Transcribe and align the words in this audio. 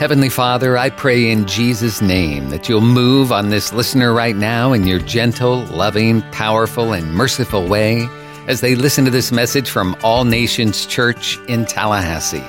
Heavenly 0.00 0.30
Father, 0.30 0.78
I 0.78 0.88
pray 0.88 1.30
in 1.30 1.46
Jesus' 1.46 2.00
name 2.00 2.48
that 2.48 2.70
you'll 2.70 2.80
move 2.80 3.30
on 3.30 3.50
this 3.50 3.70
listener 3.70 4.14
right 4.14 4.34
now 4.34 4.72
in 4.72 4.86
your 4.86 4.98
gentle, 4.98 5.66
loving, 5.66 6.22
powerful, 6.32 6.94
and 6.94 7.12
merciful 7.12 7.68
way 7.68 8.08
as 8.48 8.62
they 8.62 8.74
listen 8.74 9.04
to 9.04 9.10
this 9.10 9.30
message 9.30 9.68
from 9.68 9.94
All 10.02 10.24
Nations 10.24 10.86
Church 10.86 11.36
in 11.48 11.66
Tallahassee. 11.66 12.42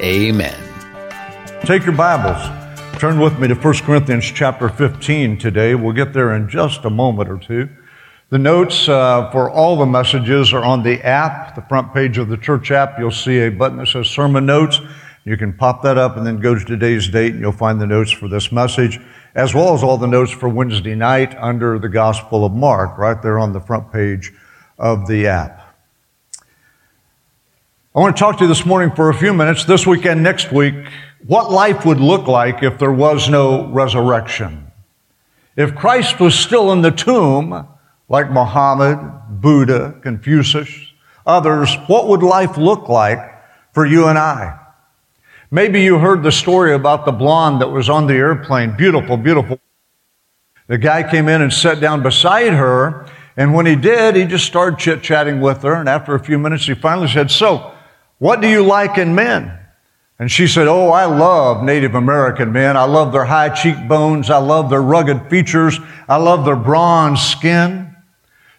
Amen. 0.00 0.54
Take 1.64 1.84
your 1.84 1.96
Bibles. 1.96 2.40
Turn 3.00 3.18
with 3.18 3.40
me 3.40 3.48
to 3.48 3.56
1 3.56 3.74
Corinthians 3.78 4.26
chapter 4.26 4.68
15 4.68 5.36
today. 5.36 5.74
We'll 5.74 5.92
get 5.92 6.12
there 6.12 6.32
in 6.36 6.48
just 6.48 6.84
a 6.84 6.90
moment 6.90 7.28
or 7.28 7.38
two. 7.38 7.68
The 8.30 8.38
notes 8.38 8.88
uh, 8.88 9.28
for 9.32 9.50
all 9.50 9.76
the 9.78 9.86
messages 9.86 10.52
are 10.52 10.64
on 10.64 10.84
the 10.84 11.04
app, 11.04 11.56
the 11.56 11.62
front 11.62 11.92
page 11.92 12.18
of 12.18 12.28
the 12.28 12.36
church 12.36 12.70
app. 12.70 13.00
You'll 13.00 13.10
see 13.10 13.38
a 13.40 13.48
button 13.50 13.78
that 13.78 13.88
says 13.88 14.08
Sermon 14.08 14.46
Notes. 14.46 14.80
You 15.28 15.36
can 15.36 15.52
pop 15.52 15.82
that 15.82 15.98
up 15.98 16.16
and 16.16 16.26
then 16.26 16.40
go 16.40 16.54
to 16.54 16.64
today's 16.64 17.06
date 17.06 17.32
and 17.32 17.42
you'll 17.42 17.52
find 17.52 17.78
the 17.78 17.86
notes 17.86 18.10
for 18.10 18.28
this 18.28 18.50
message, 18.50 18.98
as 19.34 19.52
well 19.52 19.74
as 19.74 19.82
all 19.82 19.98
the 19.98 20.06
notes 20.06 20.30
for 20.30 20.48
Wednesday 20.48 20.94
night 20.94 21.36
under 21.36 21.78
the 21.78 21.90
Gospel 21.90 22.46
of 22.46 22.54
Mark, 22.54 22.96
right 22.96 23.20
there 23.20 23.38
on 23.38 23.52
the 23.52 23.60
front 23.60 23.92
page 23.92 24.32
of 24.78 25.06
the 25.06 25.26
app. 25.26 25.76
I 27.94 28.00
want 28.00 28.16
to 28.16 28.18
talk 28.18 28.38
to 28.38 28.44
you 28.44 28.48
this 28.48 28.64
morning 28.64 28.90
for 28.96 29.10
a 29.10 29.14
few 29.14 29.34
minutes, 29.34 29.66
this 29.66 29.86
weekend, 29.86 30.22
next 30.22 30.50
week, 30.50 30.74
what 31.26 31.50
life 31.50 31.84
would 31.84 32.00
look 32.00 32.26
like 32.26 32.62
if 32.62 32.78
there 32.78 32.90
was 32.90 33.28
no 33.28 33.66
resurrection. 33.66 34.72
If 35.56 35.76
Christ 35.76 36.20
was 36.20 36.34
still 36.34 36.72
in 36.72 36.80
the 36.80 36.90
tomb, 36.90 37.68
like 38.08 38.30
Muhammad, 38.30 38.98
Buddha, 39.28 39.98
Confucius, 40.00 40.70
others, 41.26 41.76
what 41.86 42.08
would 42.08 42.22
life 42.22 42.56
look 42.56 42.88
like 42.88 43.20
for 43.74 43.84
you 43.84 44.06
and 44.06 44.16
I? 44.16 44.58
Maybe 45.50 45.82
you 45.82 45.98
heard 45.98 46.22
the 46.22 46.32
story 46.32 46.74
about 46.74 47.06
the 47.06 47.12
blonde 47.12 47.62
that 47.62 47.68
was 47.68 47.88
on 47.88 48.06
the 48.06 48.14
airplane. 48.14 48.76
Beautiful, 48.76 49.16
beautiful. 49.16 49.58
The 50.66 50.76
guy 50.76 51.08
came 51.08 51.28
in 51.28 51.40
and 51.40 51.50
sat 51.50 51.80
down 51.80 52.02
beside 52.02 52.52
her, 52.52 53.06
and 53.36 53.54
when 53.54 53.64
he 53.64 53.74
did, 53.74 54.14
he 54.14 54.26
just 54.26 54.44
started 54.44 54.78
chit 54.78 55.02
chatting 55.02 55.40
with 55.40 55.62
her, 55.62 55.74
and 55.74 55.88
after 55.88 56.14
a 56.14 56.22
few 56.22 56.38
minutes, 56.38 56.66
he 56.66 56.74
finally 56.74 57.08
said, 57.08 57.30
So, 57.30 57.72
what 58.18 58.42
do 58.42 58.48
you 58.48 58.62
like 58.62 58.98
in 58.98 59.14
men? 59.14 59.58
And 60.18 60.30
she 60.30 60.46
said, 60.46 60.66
Oh, 60.66 60.90
I 60.90 61.06
love 61.06 61.62
Native 61.62 61.94
American 61.94 62.52
men. 62.52 62.76
I 62.76 62.84
love 62.84 63.12
their 63.12 63.24
high 63.24 63.48
cheekbones. 63.48 64.30
I 64.30 64.38
love 64.38 64.68
their 64.68 64.82
rugged 64.82 65.30
features. 65.30 65.78
I 66.08 66.16
love 66.16 66.44
their 66.44 66.56
bronze 66.56 67.22
skin. 67.22 67.70
And 67.70 67.96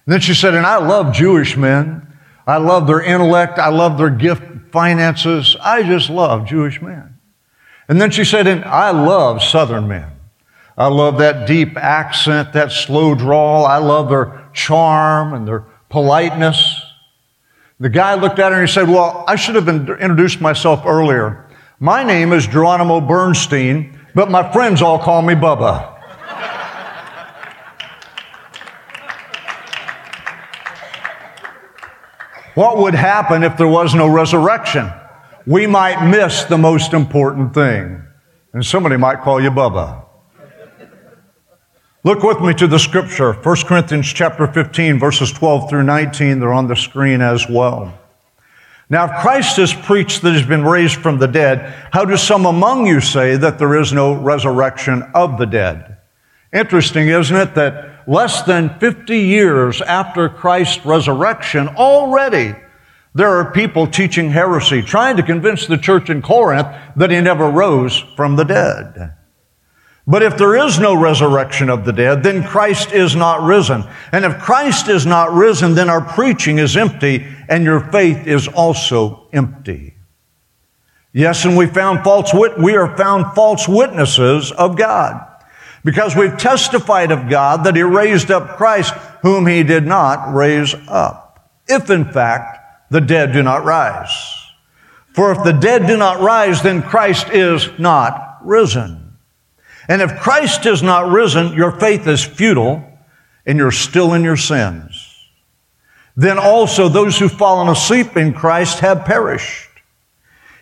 then 0.07 0.21
she 0.21 0.33
said, 0.33 0.55
And 0.55 0.65
I 0.65 0.77
love 0.77 1.13
Jewish 1.13 1.57
men. 1.57 2.07
I 2.47 2.57
love 2.57 2.87
their 2.87 3.01
intellect. 3.01 3.59
I 3.59 3.69
love 3.69 3.97
their 3.97 4.09
gift 4.09 4.41
finances. 4.71 5.55
I 5.61 5.83
just 5.83 6.09
love 6.09 6.45
Jewish 6.45 6.81
men. 6.81 7.17
And 7.87 7.99
then 7.99 8.11
she 8.11 8.23
said, 8.23 8.47
And 8.47 8.63
I 8.65 8.91
love 8.91 9.41
Southern 9.43 9.87
men. 9.87 10.11
I 10.77 10.87
love 10.87 11.17
that 11.17 11.47
deep 11.47 11.75
accent, 11.75 12.53
that 12.53 12.71
slow 12.71 13.15
drawl. 13.15 13.65
I 13.65 13.77
love 13.77 14.09
their 14.09 14.49
charm 14.53 15.33
and 15.33 15.47
their 15.47 15.65
politeness. 15.89 16.81
The 17.79 17.89
guy 17.89 18.13
looked 18.15 18.39
at 18.39 18.51
her 18.51 18.59
and 18.59 18.67
he 18.67 18.73
said, 18.73 18.87
Well, 18.87 19.25
I 19.27 19.35
should 19.35 19.55
have 19.55 19.67
introduced 19.67 20.39
myself 20.39 20.85
earlier. 20.85 21.45
My 21.79 22.03
name 22.03 22.33
is 22.33 22.45
Geronimo 22.45 23.01
Bernstein, 23.01 23.99
but 24.13 24.29
my 24.29 24.51
friends 24.51 24.81
all 24.81 24.99
call 24.99 25.21
me 25.21 25.33
Bubba. 25.33 25.98
What 32.59 32.77
would 32.77 32.93
happen 32.93 33.41
if 33.43 33.55
there 33.55 33.69
was 33.69 33.95
no 33.95 34.05
resurrection? 34.05 34.91
We 35.47 35.65
might 35.65 36.05
miss 36.09 36.43
the 36.43 36.57
most 36.57 36.91
important 36.91 37.53
thing. 37.53 38.03
And 38.51 38.65
somebody 38.65 38.97
might 38.97 39.21
call 39.21 39.41
you 39.41 39.49
Bubba. 39.49 40.03
Look 42.03 42.21
with 42.21 42.41
me 42.41 42.53
to 42.55 42.67
the 42.67 42.77
scripture, 42.77 43.31
1 43.31 43.55
Corinthians 43.65 44.11
chapter 44.11 44.45
15, 44.45 44.99
verses 44.99 45.31
12 45.31 45.69
through 45.69 45.83
19. 45.83 46.41
They're 46.41 46.51
on 46.51 46.67
the 46.67 46.75
screen 46.75 47.21
as 47.21 47.47
well. 47.49 47.97
Now, 48.89 49.05
if 49.05 49.21
Christ 49.21 49.57
is 49.57 49.73
preached 49.73 50.21
that 50.23 50.33
he's 50.33 50.45
been 50.45 50.65
raised 50.65 50.97
from 50.97 51.17
the 51.17 51.27
dead, 51.27 51.73
how 51.93 52.03
do 52.03 52.17
some 52.17 52.45
among 52.45 52.87
you 52.87 52.99
say 52.99 53.37
that 53.37 53.57
there 53.57 53.79
is 53.79 53.93
no 53.93 54.11
resurrection 54.11 55.03
of 55.15 55.37
the 55.37 55.45
dead? 55.45 55.95
Interesting, 56.51 57.07
isn't 57.07 57.37
it, 57.37 57.55
that 57.55 57.98
less 58.09 58.41
than 58.41 58.79
50 58.79 59.19
years 59.19 59.81
after 59.81 60.27
Christ's 60.27 60.83
resurrection, 60.83 61.67
already 61.67 62.55
there 63.13 63.29
are 63.29 63.51
people 63.51 63.85
teaching 63.85 64.31
heresy, 64.31 64.81
trying 64.81 65.17
to 65.17 65.23
convince 65.23 65.67
the 65.67 65.77
church 65.77 66.09
in 66.09 66.23
Corinth 66.23 66.67
that 66.95 67.11
he 67.11 67.21
never 67.21 67.49
rose 67.49 67.99
from 68.15 68.35
the 68.35 68.45
dead. 68.45 69.13
But 70.07 70.23
if 70.23 70.39
there 70.39 70.55
is 70.55 70.79
no 70.79 70.99
resurrection 70.99 71.69
of 71.69 71.85
the 71.85 71.93
dead, 71.93 72.23
then 72.23 72.43
Christ 72.43 72.93
is 72.93 73.15
not 73.15 73.43
risen. 73.43 73.83
And 74.11 74.25
if 74.25 74.39
Christ 74.39 74.87
is 74.87 75.05
not 75.05 75.31
risen, 75.31 75.75
then 75.75 75.87
our 75.87 76.01
preaching 76.01 76.57
is 76.57 76.75
empty 76.75 77.27
and 77.47 77.63
your 77.63 77.91
faith 77.91 78.25
is 78.25 78.47
also 78.47 79.27
empty. 79.31 79.93
Yes, 81.13 81.45
and 81.45 81.55
we 81.55 81.67
found 81.67 82.03
false 82.03 82.33
wit- 82.33 82.57
we 82.57 82.75
are 82.75 82.97
found 82.97 83.35
false 83.35 83.67
witnesses 83.67 84.51
of 84.51 84.77
God 84.77 85.28
because 85.83 86.15
we've 86.15 86.37
testified 86.37 87.11
of 87.11 87.29
God 87.29 87.63
that 87.63 87.75
he 87.75 87.83
raised 87.83 88.31
up 88.31 88.57
Christ 88.57 88.93
whom 89.21 89.47
he 89.47 89.63
did 89.63 89.85
not 89.85 90.33
raise 90.33 90.75
up. 90.87 91.49
If 91.67 91.89
in 91.89 92.05
fact 92.05 92.89
the 92.89 93.01
dead 93.01 93.33
do 93.33 93.43
not 93.43 93.65
rise. 93.65 94.35
For 95.13 95.31
if 95.31 95.43
the 95.43 95.53
dead 95.53 95.87
do 95.87 95.97
not 95.97 96.19
rise, 96.19 96.61
then 96.61 96.81
Christ 96.81 97.29
is 97.29 97.67
not 97.77 98.39
risen. 98.43 99.17
And 99.87 100.01
if 100.01 100.19
Christ 100.19 100.65
is 100.65 100.83
not 100.83 101.11
risen, 101.11 101.53
your 101.53 101.71
faith 101.71 102.07
is 102.07 102.23
futile 102.23 102.85
and 103.45 103.57
you're 103.57 103.71
still 103.71 104.13
in 104.13 104.23
your 104.23 104.37
sins. 104.37 105.05
Then 106.15 106.37
also 106.37 106.89
those 106.89 107.17
who've 107.17 107.31
fallen 107.31 107.69
asleep 107.69 108.15
in 108.15 108.33
Christ 108.33 108.79
have 108.79 109.05
perished. 109.05 109.69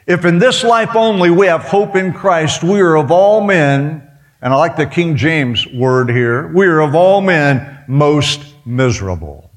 If 0.05 0.23
in 0.23 0.39
this 0.39 0.63
life 0.63 0.95
only 0.95 1.29
we 1.29 1.47
have 1.47 1.63
hope 1.63 1.95
in 1.95 2.13
Christ, 2.13 2.63
we 2.63 2.79
are 2.79 2.95
of 2.95 3.11
all 3.11 3.41
men, 3.41 4.06
and 4.41 4.53
I 4.53 4.55
like 4.55 4.75
the 4.75 4.85
King 4.85 5.15
James 5.15 5.65
word 5.67 6.09
here, 6.09 6.51
we 6.53 6.65
are 6.67 6.79
of 6.79 6.95
all 6.95 7.21
men 7.21 7.83
most 7.87 8.41
miserable. 8.65 9.49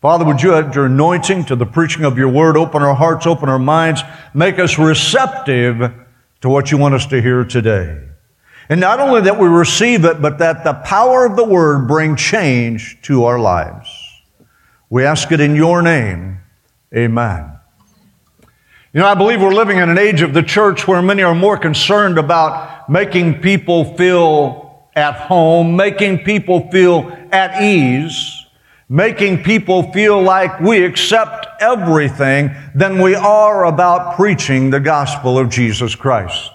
Father, 0.00 0.24
would 0.24 0.42
you 0.42 0.54
add 0.54 0.74
your 0.74 0.86
anointing 0.86 1.44
to 1.44 1.56
the 1.56 1.66
preaching 1.66 2.04
of 2.04 2.18
your 2.18 2.28
word, 2.28 2.56
open 2.56 2.82
our 2.82 2.94
hearts, 2.94 3.26
open 3.26 3.48
our 3.48 3.58
minds, 3.58 4.02
make 4.34 4.58
us 4.58 4.78
receptive 4.78 5.92
to 6.40 6.48
what 6.48 6.72
you 6.72 6.78
want 6.78 6.94
us 6.94 7.06
to 7.06 7.22
hear 7.22 7.44
today. 7.44 8.02
And 8.68 8.80
not 8.80 9.00
only 9.00 9.20
that 9.22 9.38
we 9.38 9.46
receive 9.46 10.04
it, 10.04 10.20
but 10.20 10.38
that 10.38 10.64
the 10.64 10.74
power 10.74 11.24
of 11.26 11.36
the 11.36 11.44
word 11.44 11.86
bring 11.86 12.16
change 12.16 13.00
to 13.02 13.24
our 13.24 13.38
lives. 13.38 13.88
We 14.90 15.04
ask 15.04 15.30
it 15.30 15.40
in 15.40 15.54
your 15.54 15.82
name. 15.82 16.40
Amen. 16.94 17.51
You 18.94 19.00
know, 19.00 19.06
I 19.06 19.14
believe 19.14 19.40
we're 19.40 19.54
living 19.54 19.78
in 19.78 19.88
an 19.88 19.96
age 19.96 20.20
of 20.20 20.34
the 20.34 20.42
church 20.42 20.86
where 20.86 21.00
many 21.00 21.22
are 21.22 21.34
more 21.34 21.56
concerned 21.56 22.18
about 22.18 22.90
making 22.90 23.40
people 23.40 23.96
feel 23.96 24.86
at 24.94 25.14
home, 25.14 25.76
making 25.76 26.24
people 26.24 26.70
feel 26.70 27.10
at 27.32 27.62
ease, 27.62 28.44
making 28.90 29.44
people 29.44 29.90
feel 29.92 30.20
like 30.20 30.60
we 30.60 30.84
accept 30.84 31.46
everything 31.58 32.54
than 32.74 33.00
we 33.00 33.14
are 33.14 33.64
about 33.64 34.16
preaching 34.16 34.68
the 34.68 34.80
gospel 34.80 35.38
of 35.38 35.48
Jesus 35.48 35.94
Christ. 35.94 36.50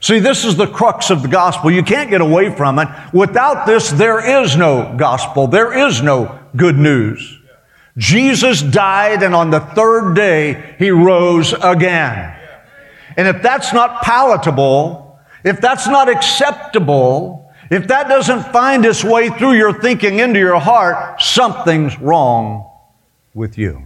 See, 0.00 0.18
this 0.18 0.44
is 0.44 0.56
the 0.56 0.66
crux 0.66 1.10
of 1.10 1.22
the 1.22 1.28
gospel. 1.28 1.70
You 1.70 1.84
can't 1.84 2.10
get 2.10 2.20
away 2.20 2.52
from 2.52 2.80
it. 2.80 2.88
Without 3.12 3.66
this, 3.66 3.90
there 3.90 4.42
is 4.42 4.56
no 4.56 4.96
gospel. 4.96 5.46
There 5.46 5.86
is 5.86 6.02
no 6.02 6.36
good 6.56 6.76
news. 6.76 7.39
Jesus 7.96 8.62
died 8.62 9.22
and 9.22 9.34
on 9.34 9.50
the 9.50 9.60
third 9.60 10.14
day, 10.14 10.74
he 10.78 10.90
rose 10.90 11.52
again. 11.52 12.36
And 13.16 13.28
if 13.28 13.42
that's 13.42 13.72
not 13.72 14.02
palatable, 14.02 15.18
if 15.44 15.60
that's 15.60 15.86
not 15.86 16.08
acceptable, 16.08 17.52
if 17.70 17.88
that 17.88 18.08
doesn't 18.08 18.44
find 18.52 18.84
its 18.84 19.04
way 19.04 19.28
through 19.30 19.52
your 19.52 19.72
thinking 19.80 20.18
into 20.18 20.38
your 20.38 20.58
heart, 20.58 21.20
something's 21.20 21.98
wrong 21.98 22.70
with 23.34 23.58
you. 23.58 23.84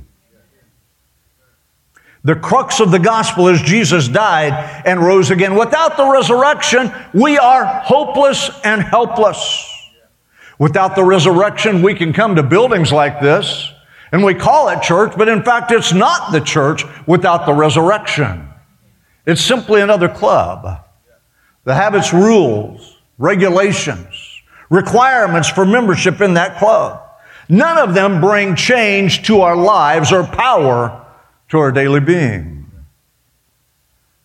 The 2.25 2.35
crux 2.35 2.81
of 2.81 2.91
the 2.91 2.99
gospel 2.99 3.49
is 3.49 3.61
Jesus 3.61 4.09
died 4.09 4.83
and 4.87 4.99
rose 5.01 5.31
again. 5.31 5.57
Without 5.57 5.99
the 5.99 6.07
resurrection, 6.07 6.91
we 7.13 7.37
are 7.37 7.67
hopeless 7.67 8.51
and 8.65 8.83
helpless. 8.83 9.71
Without 10.59 10.97
the 10.97 11.05
resurrection, 11.05 11.83
we 11.83 11.95
can 11.95 12.15
come 12.15 12.37
to 12.37 12.43
buildings 12.43 12.91
like 12.91 13.21
this 13.21 13.74
and 14.15 14.23
we 14.23 14.33
call 14.33 14.69
it 14.69 14.81
church, 14.81 15.15
but 15.19 15.29
in 15.29 15.43
fact, 15.43 15.73
it's 15.73 15.93
not 15.93 16.31
the 16.31 16.39
church 16.39 16.85
without 17.05 17.47
the 17.47 17.53
resurrection. 17.53 18.49
It's 19.27 19.41
simply 19.41 19.81
another 19.81 20.09
club 20.09 20.85
that 21.65 21.75
have 21.75 21.97
its 21.97 22.13
rules, 22.13 22.99
regulations, 23.19 24.41
requirements 24.71 25.49
for 25.49 25.67
membership 25.67 26.21
in 26.21 26.35
that 26.35 26.61
club. 26.61 27.03
None 27.49 27.77
of 27.77 27.93
them 27.93 28.21
bring 28.21 28.55
change 28.55 29.27
to 29.27 29.41
our 29.41 29.57
lives 29.57 30.13
or 30.13 30.23
power 30.23 31.05
to 31.49 31.59
our 31.59 31.73
daily 31.73 31.99
being. 31.99 32.71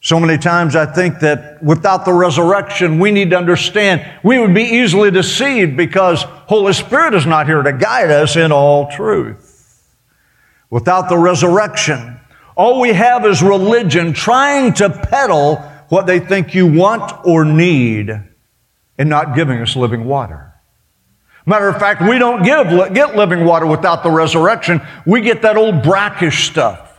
So 0.02 0.20
many 0.20 0.38
times 0.38 0.76
I 0.76 0.86
think 0.86 1.20
that 1.22 1.64
without 1.64 2.06
the 2.06 2.14
resurrection, 2.14 3.00
we 3.00 3.10
need 3.10 3.32
to 3.32 3.38
understand 3.38 4.06
we 4.24 4.38
would 4.38 4.54
be 4.54 4.66
easily 4.66 5.10
deceived 5.10 5.76
because 5.76 6.22
Holy 6.22 6.74
Spirit 6.74 7.16
is 7.16 7.26
not 7.26 7.48
here 7.48 7.64
to 7.64 7.74
guide 7.74 8.12
us 8.12 8.36
in 8.36 8.52
all 8.52 8.92
truth. 8.92 9.49
Without 10.70 11.10
the 11.10 11.18
resurrection, 11.18 12.20
all 12.56 12.80
we 12.80 12.94
have 12.94 13.26
is 13.26 13.42
religion 13.42 14.14
trying 14.14 14.74
to 14.74 14.90
peddle 14.90 15.58
what 15.90 16.06
they 16.06 16.20
think 16.20 16.54
you 16.54 16.72
want 16.72 17.12
or 17.26 17.44
need 17.46 18.12
and 18.98 19.10
not 19.10 19.36
giving 19.36 19.60
us 19.62 19.76
living 19.76 20.06
water. 20.06 20.54
Matter 21.46 21.68
of 21.68 21.80
fact, 21.80 22.02
we 22.02 22.20
don't 22.20 22.44
give, 22.44 22.94
get 22.94 23.16
living 23.16 23.46
water 23.46 23.66
without 23.66 24.04
the 24.04 24.12
resurrection. 24.12 24.82
We 25.06 25.22
get 25.22 25.42
that 25.42 25.58
old 25.58 25.82
brackish 25.82 26.48
stuff. 26.48 26.96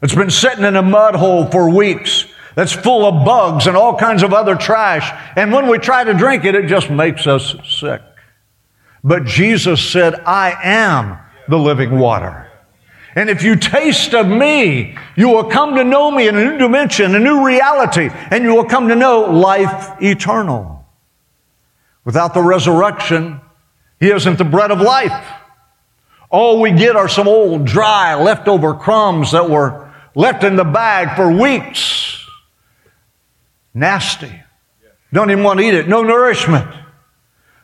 that's 0.00 0.14
been 0.14 0.30
sitting 0.30 0.64
in 0.64 0.76
a 0.76 0.82
mud 0.82 1.14
hole 1.14 1.46
for 1.46 1.70
weeks 1.70 2.26
that's 2.54 2.72
full 2.72 3.06
of 3.06 3.24
bugs 3.24 3.66
and 3.66 3.76
all 3.76 3.96
kinds 3.96 4.22
of 4.22 4.32
other 4.32 4.54
trash. 4.54 5.10
And 5.36 5.52
when 5.52 5.68
we 5.68 5.78
try 5.78 6.04
to 6.04 6.14
drink 6.14 6.44
it, 6.44 6.54
it 6.54 6.66
just 6.66 6.90
makes 6.90 7.26
us 7.26 7.56
sick. 7.64 8.02
But 9.02 9.24
Jesus 9.24 9.82
said, 9.82 10.14
I 10.20 10.56
am 10.62 11.18
the 11.48 11.58
living 11.58 11.98
water. 11.98 12.50
And 13.16 13.30
if 13.30 13.42
you 13.42 13.56
taste 13.56 14.12
of 14.14 14.26
me, 14.26 14.96
you 15.16 15.28
will 15.28 15.44
come 15.44 15.76
to 15.76 15.84
know 15.84 16.10
me 16.10 16.26
in 16.26 16.36
a 16.36 16.44
new 16.44 16.58
dimension, 16.58 17.14
a 17.14 17.20
new 17.20 17.46
reality, 17.46 18.10
and 18.12 18.42
you 18.42 18.54
will 18.54 18.64
come 18.64 18.88
to 18.88 18.96
know 18.96 19.30
life 19.30 20.02
eternal. 20.02 20.84
Without 22.04 22.34
the 22.34 22.42
resurrection, 22.42 23.40
He 24.00 24.10
isn't 24.10 24.38
the 24.38 24.44
bread 24.44 24.70
of 24.70 24.80
life. 24.80 25.26
All 26.28 26.60
we 26.60 26.72
get 26.72 26.96
are 26.96 27.08
some 27.08 27.28
old, 27.28 27.64
dry, 27.64 28.14
leftover 28.14 28.74
crumbs 28.74 29.30
that 29.32 29.48
were 29.48 29.92
left 30.16 30.42
in 30.42 30.56
the 30.56 30.64
bag 30.64 31.16
for 31.16 31.30
weeks. 31.30 32.26
Nasty. 33.72 34.42
Don't 35.12 35.30
even 35.30 35.44
want 35.44 35.60
to 35.60 35.66
eat 35.66 35.74
it. 35.74 35.88
No 35.88 36.02
nourishment. 36.02 36.68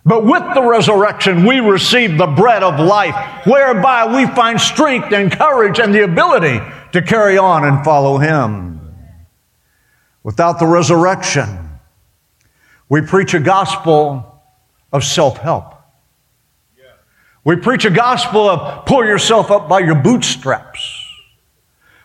But 0.05 0.25
with 0.25 0.43
the 0.55 0.63
resurrection, 0.63 1.45
we 1.45 1.61
receive 1.61 2.17
the 2.17 2.27
bread 2.27 2.63
of 2.63 2.81
life, 2.81 3.47
whereby 3.47 4.15
we 4.15 4.27
find 4.35 4.61
strength 4.61 5.13
and 5.13 5.31
courage 5.31 5.79
and 5.79 5.95
the 5.95 6.05
ability 6.05 6.61
to 6.93 7.03
carry 7.03 7.37
on 7.37 7.65
and 7.65 7.85
follow 7.85 8.19
Him. 8.19 8.81
Without 10.23 10.59
the 10.59 10.67
resurrection, 10.67 11.71
we 12.89 13.03
preach 13.03 13.35
a 13.35 13.41
gospel 13.41 14.43
of 14.93 15.05
self 15.05 15.37
help. 15.39 15.75
We 17.45 17.57
preach 17.57 17.85
a 17.85 17.91
gospel 17.91 18.49
of 18.49 18.85
pull 18.85 19.05
yourself 19.05 19.51
up 19.51 19.69
by 19.69 19.81
your 19.81 19.95
bootstraps. 19.95 21.07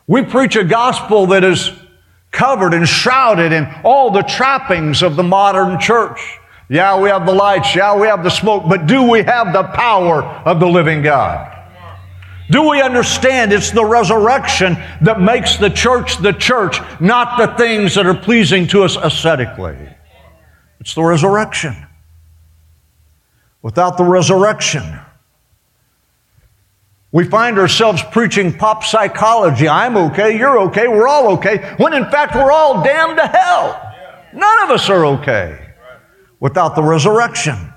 We 0.08 0.24
preach 0.24 0.56
a 0.56 0.64
gospel 0.64 1.28
that 1.28 1.44
is 1.44 1.72
covered 2.32 2.74
and 2.74 2.88
shrouded 2.88 3.52
in 3.52 3.68
all 3.84 4.12
the 4.12 4.22
trappings 4.22 5.02
of 5.02 5.16
the 5.16 5.24
modern 5.24 5.80
church. 5.80 6.40
Yeah, 6.70 7.00
we 7.00 7.10
have 7.10 7.26
the 7.26 7.34
lights. 7.34 7.76
Yeah, 7.76 7.96
we 8.00 8.08
have 8.08 8.24
the 8.24 8.30
smoke. 8.30 8.64
But 8.68 8.88
do 8.88 9.10
we 9.10 9.22
have 9.24 9.54
the 9.54 9.64
power 9.64 10.24
of 10.24 10.60
the 10.60 10.68
living 10.68 11.02
God? 11.02 11.52
Do 12.50 12.70
we 12.70 12.82
understand 12.82 13.52
it's 13.52 13.72
the 13.72 13.86
resurrection 13.86 14.74
that 15.02 15.20
makes 15.20 15.58
the 15.58 15.70
church 15.70 16.18
the 16.18 16.34
church, 16.34 16.80
not 17.00 17.38
the 17.38 17.56
things 17.56 17.96
that 17.96 18.06
are 18.06 18.16
pleasing 18.16 18.68
to 18.68 18.84
us 18.84 18.98
aesthetically? 18.98 19.78
It's 20.80 20.94
the 20.94 21.04
resurrection. 21.04 21.76
Without 23.64 23.98
the 23.98 24.04
resurrection, 24.04 25.00
we 27.12 27.24
find 27.24 27.58
ourselves 27.58 28.04
preaching 28.12 28.54
pop 28.54 28.84
psychology. 28.84 29.68
I'm 29.68 29.98
okay, 29.98 30.38
you're 30.38 30.60
okay, 30.68 30.88
we're 30.88 31.08
all 31.08 31.34
okay, 31.38 31.74
when 31.78 31.94
in 31.94 32.04
fact 32.12 32.36
we're 32.36 32.52
all 32.52 32.84
damned 32.84 33.18
to 33.18 33.26
hell. 33.26 33.94
None 34.34 34.64
of 34.64 34.70
us 34.70 34.88
are 34.90 35.06
okay 35.06 35.65
without 36.40 36.76
the 36.76 36.84
resurrection. 36.84 37.74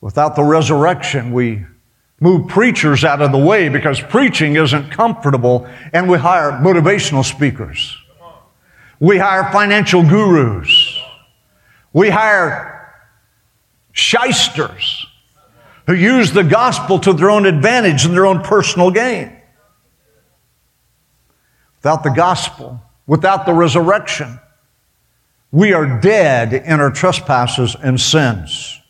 Without 0.00 0.34
the 0.34 0.42
resurrection, 0.42 1.32
we 1.32 1.64
move 2.20 2.48
preachers 2.48 3.04
out 3.04 3.20
of 3.20 3.32
the 3.32 3.38
way 3.38 3.68
because 3.68 4.00
preaching 4.00 4.56
isn't 4.56 4.90
comfortable, 4.90 5.66
and 5.92 6.08
we 6.08 6.18
hire 6.18 6.52
motivational 6.52 7.24
speakers. 7.24 7.96
We 9.00 9.18
hire 9.18 9.50
financial 9.52 10.02
gurus. 10.02 11.00
We 11.92 12.10
hire 12.10 12.94
shysters 13.92 15.06
who 15.86 15.94
use 15.94 16.32
the 16.32 16.44
gospel 16.44 16.98
to 17.00 17.12
their 17.12 17.30
own 17.30 17.44
advantage 17.46 18.04
and 18.04 18.14
their 18.14 18.26
own 18.26 18.42
personal 18.42 18.90
gain. 18.90 19.36
Without 21.78 22.04
the 22.04 22.10
gospel, 22.10 22.80
without 23.06 23.44
the 23.44 23.52
resurrection, 23.52 24.38
we 25.52 25.74
are 25.74 26.00
dead 26.00 26.54
in 26.54 26.80
our 26.80 26.90
trespasses 26.90 27.76
and 27.80 28.00
sins. 28.00 28.80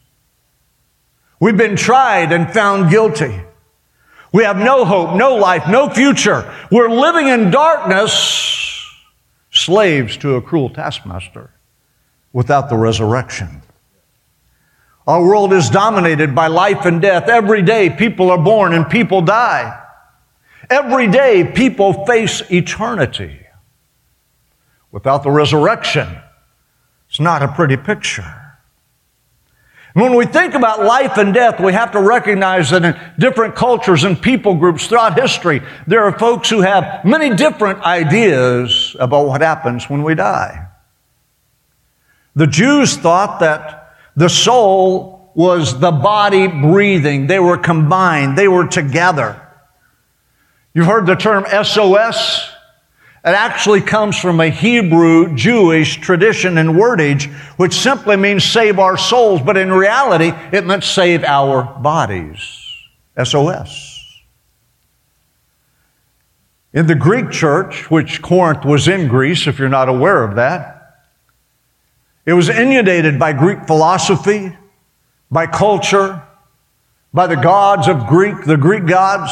We've 1.41 1.57
been 1.57 1.75
tried 1.75 2.31
and 2.31 2.51
found 2.51 2.89
guilty. 2.89 3.43
We 4.33 4.45
have 4.45 4.57
no 4.57 4.85
hope, 4.85 5.17
no 5.17 5.35
life, 5.35 5.65
no 5.69 5.91
future. 5.91 6.51
We're 6.71 6.89
living 6.89 7.27
in 7.27 7.51
darkness, 7.51 8.81
slaves 9.51 10.17
to 10.19 10.37
a 10.37 10.41
cruel 10.41 10.71
taskmaster 10.71 11.51
without 12.33 12.71
the 12.71 12.77
resurrection. 12.77 13.63
Our 15.05 15.23
world 15.23 15.53
is 15.53 15.69
dominated 15.69 16.33
by 16.33 16.47
life 16.47 16.87
and 16.87 17.03
death. 17.03 17.29
Every 17.29 17.63
day 17.63 17.91
people 17.91 18.31
are 18.31 18.39
born 18.39 18.73
and 18.73 18.89
people 18.89 19.21
die. 19.21 19.81
Every 20.71 21.09
day 21.09 21.45
people 21.45 22.07
face 22.07 22.41
eternity. 22.53 23.41
Without 24.93 25.25
the 25.25 25.31
resurrection, 25.31 26.07
it's 27.13 27.21
not 27.21 27.43
a 27.43 27.49
pretty 27.49 27.77
picture. 27.77 28.25
When 29.93 30.17
we 30.17 30.25
think 30.25 30.55
about 30.55 30.83
life 30.83 31.19
and 31.19 31.35
death, 31.35 31.61
we 31.61 31.75
have 31.75 31.93
to 31.93 32.01
recognize 32.01 32.71
that 32.71 32.87
in 32.87 32.99
different 33.19 33.55
cultures 33.55 34.05
and 34.05 34.21
people 34.21 34.55
groups 34.55 34.87
throughout 34.87 35.21
history, 35.21 35.61
there 35.87 36.05
are 36.05 36.19
folks 36.19 36.49
who 36.49 36.63
have 36.63 37.05
many 37.05 37.37
different 37.37 37.83
ideas 37.83 38.97
about 38.99 39.27
what 39.27 39.43
happens 39.43 39.91
when 39.91 40.03
we 40.03 40.15
die. 40.15 40.69
The 42.35 42.47
Jews 42.47 42.97
thought 42.97 43.41
that 43.41 43.95
the 44.17 44.31
soul 44.31 45.33
was 45.35 45.79
the 45.81 45.93
body 45.93 46.47
breathing. 46.47 47.27
They 47.27 47.41
were 47.41 47.59
combined. 47.59 48.39
They 48.39 48.49
were 48.49 48.69
together. 48.69 49.39
You've 50.73 50.87
heard 50.87 51.05
the 51.05 51.17
term 51.17 51.45
SOS? 51.63 52.52
It 53.25 53.31
actually 53.31 53.83
comes 53.83 54.19
from 54.19 54.41
a 54.41 54.49
Hebrew 54.49 55.37
Jewish 55.37 55.99
tradition 55.99 56.59
and 56.59 56.71
wordage, 56.71 57.33
which 57.57 57.73
simply 57.73 58.17
means 58.17 58.45
save 58.45 58.81
our 58.81 58.97
souls, 58.97 59.41
but 59.41 59.57
in 59.57 59.73
reality, 59.73 60.33
it 60.51 60.67
meant 60.67 60.83
save 60.83 61.23
our 61.23 61.63
bodies. 61.63 62.59
SOS. 63.23 63.93
In 66.73 66.87
the 66.87 66.97
Greek 66.97 67.31
church, 67.31 67.91
which 67.91 68.23
Corinth 68.23 68.65
was 68.65 68.89
in 68.89 69.07
Greece, 69.07 69.47
if 69.47 69.59
you're 69.59 69.69
not 69.69 69.89
aware 69.89 70.25
of 70.25 70.37
that, 70.37 71.05
it 72.25 72.33
was 72.33 72.49
inundated 72.49 73.19
by 73.19 73.33
Greek 73.33 73.67
philosophy, 73.67 74.57
by 75.31 75.47
culture, 75.47 76.23
by 77.13 77.27
the 77.27 77.37
gods 77.37 77.89
of 77.89 78.07
Greek, 78.07 78.45
the 78.47 78.57
Greek 78.57 78.87
gods. 78.87 79.31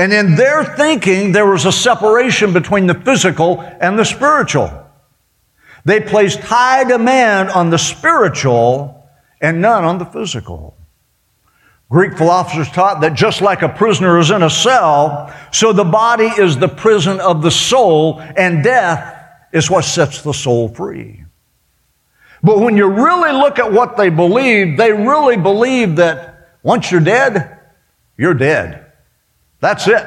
And 0.00 0.14
in 0.14 0.34
their 0.34 0.64
thinking, 0.64 1.32
there 1.32 1.44
was 1.44 1.66
a 1.66 1.72
separation 1.72 2.54
between 2.54 2.86
the 2.86 2.94
physical 2.94 3.60
and 3.60 3.98
the 3.98 4.04
spiritual. 4.06 4.72
They 5.84 6.00
placed 6.00 6.40
high 6.40 6.84
demand 6.84 7.50
on 7.50 7.68
the 7.68 7.76
spiritual 7.76 9.06
and 9.42 9.60
none 9.60 9.84
on 9.84 9.98
the 9.98 10.06
physical. 10.06 10.74
Greek 11.90 12.16
philosophers 12.16 12.70
taught 12.70 13.02
that 13.02 13.12
just 13.12 13.42
like 13.42 13.60
a 13.60 13.68
prisoner 13.68 14.18
is 14.18 14.30
in 14.30 14.42
a 14.42 14.48
cell, 14.48 15.36
so 15.52 15.70
the 15.70 15.84
body 15.84 16.28
is 16.38 16.56
the 16.56 16.68
prison 16.68 17.20
of 17.20 17.42
the 17.42 17.50
soul, 17.50 18.22
and 18.38 18.64
death 18.64 19.22
is 19.52 19.70
what 19.70 19.84
sets 19.84 20.22
the 20.22 20.32
soul 20.32 20.70
free. 20.70 21.24
But 22.42 22.60
when 22.60 22.74
you 22.74 22.86
really 22.86 23.32
look 23.32 23.58
at 23.58 23.70
what 23.70 23.98
they 23.98 24.08
believe, 24.08 24.78
they 24.78 24.92
really 24.92 25.36
believe 25.36 25.96
that 25.96 26.56
once 26.62 26.90
you're 26.90 27.02
dead, 27.02 27.58
you're 28.16 28.32
dead. 28.32 28.86
That's 29.60 29.86
it. 29.86 30.06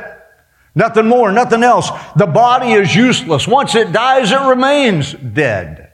Nothing 0.75 1.07
more, 1.07 1.31
nothing 1.31 1.63
else. 1.63 1.89
The 2.15 2.25
body 2.25 2.71
is 2.71 2.95
useless. 2.95 3.47
Once 3.47 3.75
it 3.75 3.91
dies, 3.91 4.31
it 4.31 4.41
remains 4.41 5.13
dead. 5.13 5.91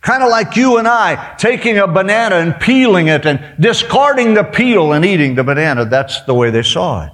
Kind 0.00 0.22
of 0.22 0.30
like 0.30 0.56
you 0.56 0.78
and 0.78 0.88
I 0.88 1.34
taking 1.38 1.78
a 1.78 1.86
banana 1.86 2.36
and 2.36 2.58
peeling 2.58 3.08
it 3.08 3.24
and 3.24 3.40
discarding 3.60 4.34
the 4.34 4.44
peel 4.44 4.92
and 4.92 5.04
eating 5.04 5.34
the 5.34 5.44
banana. 5.44 5.84
That's 5.84 6.22
the 6.22 6.34
way 6.34 6.50
they 6.50 6.62
saw 6.62 7.06
it. 7.06 7.12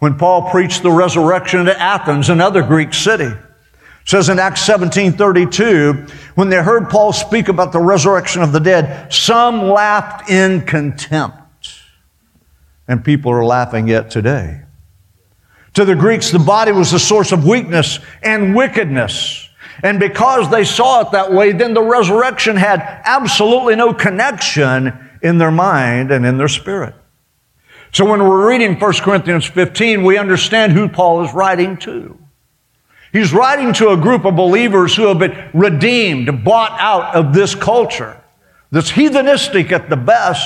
When 0.00 0.16
Paul 0.16 0.50
preached 0.50 0.82
the 0.82 0.90
resurrection 0.90 1.66
to 1.66 1.80
Athens, 1.80 2.30
another 2.30 2.62
Greek 2.62 2.94
city, 2.94 3.30
says 4.04 4.28
in 4.28 4.38
Acts 4.38 4.62
17:32, 4.62 6.08
when 6.34 6.48
they 6.48 6.56
heard 6.56 6.88
Paul 6.88 7.12
speak 7.12 7.48
about 7.48 7.70
the 7.70 7.80
resurrection 7.80 8.42
of 8.42 8.50
the 8.52 8.60
dead, 8.60 9.12
some 9.12 9.68
laughed 9.68 10.30
in 10.30 10.62
contempt. 10.62 11.39
And 12.90 13.04
people 13.04 13.30
are 13.30 13.44
laughing 13.44 13.86
yet 13.86 14.10
today. 14.10 14.62
To 15.74 15.84
the 15.84 15.94
Greeks, 15.94 16.32
the 16.32 16.40
body 16.40 16.72
was 16.72 16.90
the 16.90 16.98
source 16.98 17.30
of 17.30 17.46
weakness 17.46 18.00
and 18.20 18.56
wickedness. 18.56 19.48
And 19.84 20.00
because 20.00 20.50
they 20.50 20.64
saw 20.64 21.02
it 21.02 21.12
that 21.12 21.32
way, 21.32 21.52
then 21.52 21.72
the 21.72 21.84
resurrection 21.84 22.56
had 22.56 22.80
absolutely 23.04 23.76
no 23.76 23.94
connection 23.94 25.08
in 25.22 25.38
their 25.38 25.52
mind 25.52 26.10
and 26.10 26.26
in 26.26 26.36
their 26.36 26.48
spirit. 26.48 26.96
So 27.92 28.04
when 28.04 28.24
we're 28.24 28.48
reading 28.50 28.76
1 28.76 28.92
Corinthians 28.94 29.44
15, 29.44 30.02
we 30.02 30.18
understand 30.18 30.72
who 30.72 30.88
Paul 30.88 31.24
is 31.24 31.32
writing 31.32 31.76
to. 31.78 32.18
He's 33.12 33.32
writing 33.32 33.72
to 33.74 33.90
a 33.90 33.96
group 33.96 34.24
of 34.24 34.34
believers 34.34 34.96
who 34.96 35.06
have 35.06 35.20
been 35.20 35.48
redeemed, 35.54 36.42
bought 36.42 36.72
out 36.80 37.14
of 37.14 37.32
this 37.34 37.54
culture 37.54 38.20
that's 38.72 38.90
heathenistic 38.90 39.70
at 39.70 39.88
the 39.88 39.96
best, 39.96 40.44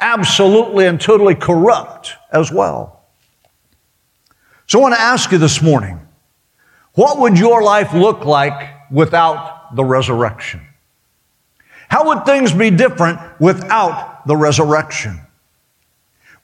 absolutely 0.00 0.86
and 0.86 1.00
totally 1.00 1.34
corrupt 1.34 2.14
as 2.32 2.50
well. 2.50 3.04
So 4.66 4.78
I 4.78 4.82
want 4.82 4.94
to 4.94 5.00
ask 5.00 5.32
you 5.32 5.38
this 5.38 5.62
morning 5.62 6.00
what 6.94 7.18
would 7.18 7.38
your 7.38 7.62
life 7.62 7.92
look 7.92 8.24
like 8.24 8.90
without 8.90 9.74
the 9.76 9.84
resurrection? 9.84 10.60
How 11.88 12.06
would 12.06 12.24
things 12.24 12.52
be 12.52 12.70
different 12.70 13.18
without 13.40 14.26
the 14.26 14.36
resurrection? 14.36 15.20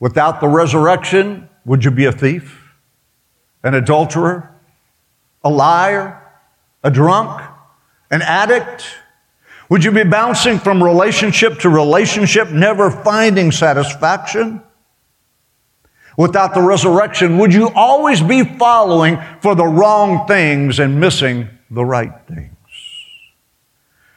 Without 0.01 0.41
the 0.41 0.49
resurrection, 0.49 1.49
would 1.65 1.85
you 1.85 1.91
be 1.91 2.05
a 2.05 2.13
thief, 2.13 2.73
an 3.63 3.75
adulterer, 3.75 4.51
a 5.43 5.51
liar, 5.51 6.23
a 6.83 6.91
drunk, 6.91 7.43
an 8.11 8.23
addict? 8.23 8.87
Would 9.69 9.85
you 9.85 9.91
be 9.91 10.05
bouncing 10.05 10.59
from 10.59 10.83
relationship 10.83 11.59
to 11.61 11.69
relationship, 11.69 12.51
never 12.51 12.91
finding 12.91 13.51
satisfaction? 13.51 14.63
Without 16.17 16.55
the 16.55 16.63
resurrection, 16.63 17.39
would 17.39 17.53
you 17.53 17.71
always 17.75 18.23
be 18.23 18.43
following 18.43 19.21
for 19.41 19.55
the 19.55 19.67
wrong 19.67 20.27
things 20.27 20.79
and 20.79 20.99
missing 20.99 21.49
the 21.71 21.85
right 21.85 22.13
things? 22.29 22.53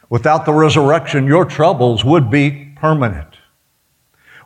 Without 0.10 0.46
the 0.46 0.54
resurrection, 0.54 1.28
your 1.28 1.46
troubles 1.46 2.06
would 2.06 2.30
be 2.30 2.74
permanent. 2.76 3.28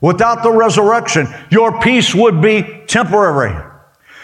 Without 0.02 0.44
the 0.44 0.52
resurrection, 0.52 1.28
your 1.50 1.80
peace 1.80 2.14
would 2.16 2.42
be 2.42 2.84
temporary. 2.88 3.72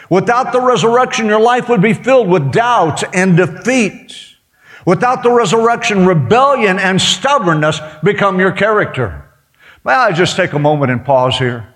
Without 0.09 0.51
the 0.51 0.59
resurrection, 0.59 1.27
your 1.27 1.39
life 1.39 1.69
would 1.69 1.81
be 1.81 1.93
filled 1.93 2.27
with 2.27 2.51
doubt 2.51 3.03
and 3.15 3.37
defeat. 3.37 4.28
Without 4.85 5.23
the 5.23 5.31
resurrection, 5.31 6.05
rebellion 6.05 6.79
and 6.79 7.01
stubbornness 7.01 7.79
become 8.03 8.39
your 8.39 8.51
character. 8.51 9.29
May 9.83 9.93
I 9.93 10.11
just 10.11 10.35
take 10.35 10.53
a 10.53 10.59
moment 10.59 10.91
and 10.91 11.03
pause 11.03 11.37
here? 11.37 11.73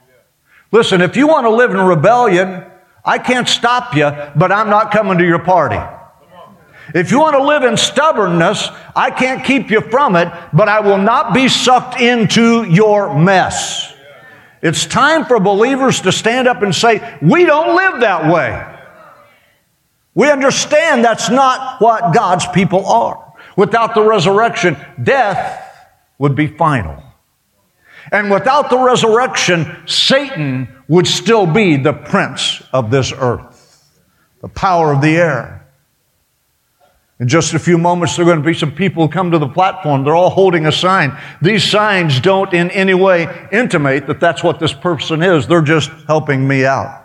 Listen, 0.72 1.01
if 1.01 1.15
you 1.15 1.27
want 1.27 1.45
to 1.45 1.51
live 1.51 1.72
in 1.72 1.79
rebellion, 1.79 2.65
I 3.05 3.17
can't 3.19 3.48
stop 3.48 3.95
you, 3.95 4.10
but 4.36 4.51
I'm 4.51 4.69
not 4.69 4.91
coming 4.91 5.17
to 5.17 5.25
your 5.25 5.39
party. 5.39 5.79
If 6.93 7.12
you 7.12 7.19
want 7.19 7.36
to 7.36 7.43
live 7.43 7.63
in 7.63 7.77
stubbornness, 7.77 8.69
I 8.95 9.10
can't 9.10 9.43
keep 9.43 9.72
you 9.72 9.81
from 9.81 10.15
it, 10.15 10.31
but 10.51 10.67
I 10.67 10.81
will 10.81 10.98
not 10.98 11.33
be 11.33 11.48
sucked 11.48 12.00
into 12.00 12.63
your 12.63 13.17
mess. 13.17 13.93
It's 14.62 14.86
time 14.86 15.25
for 15.25 15.39
believers 15.39 16.01
to 16.01 16.12
stand 16.12 16.48
up 16.48 16.62
and 16.62 16.74
say, 16.74 17.17
We 17.22 17.45
don't 17.45 17.75
live 17.75 18.01
that 18.01 18.31
way. 18.31 18.73
We 20.15 20.29
understand 20.29 21.03
that's 21.03 21.29
not 21.29 21.82
what 21.82 22.13
God's 22.13 22.46
people 22.48 22.86
are. 22.86 23.34
Without 23.55 23.96
the 23.96 24.03
resurrection, 24.03 24.77
death 25.01 25.62
would 26.17 26.36
be 26.36 26.48
final. 26.48 27.01
And 28.12 28.29
without 28.29 28.70
the 28.70 28.77
resurrection, 28.77 29.88
Satan 29.88 30.67
would 30.88 31.08
still 31.08 31.46
be 31.46 31.77
the 31.77 31.93
prince 31.93 32.62
of 32.72 32.91
this 32.91 33.12
earth, 33.12 33.89
the 34.41 34.50
power 34.50 34.91
of 34.93 35.01
the 35.01 35.17
air. 35.17 35.67
In 37.20 37.27
just 37.27 37.53
a 37.53 37.60
few 37.60 37.77
moments, 37.77 38.15
there 38.15 38.24
are 38.24 38.25
going 38.25 38.41
to 38.41 38.46
be 38.46 38.53
some 38.53 38.72
people 38.72 39.08
who 39.08 39.12
come 39.12 39.32
to 39.32 39.38
the 39.38 39.48
platform. 39.48 40.03
They're 40.03 40.15
all 40.15 40.29
holding 40.29 40.65
a 40.65 40.72
sign. 40.72 41.17
These 41.41 41.63
signs 41.63 42.20
don't 42.20 42.53
in 42.53 42.70
any 42.72 42.93
way 42.93 43.27
intimate 43.51 44.08
that 44.08 44.20
that's 44.20 44.43
what 44.43 44.60
this 44.60 44.74
person 44.74 45.24
is. 45.24 45.48
They're 45.48 45.62
just 45.62 45.89
helping 46.08 46.48
me 46.48 46.65
out. 46.65 47.02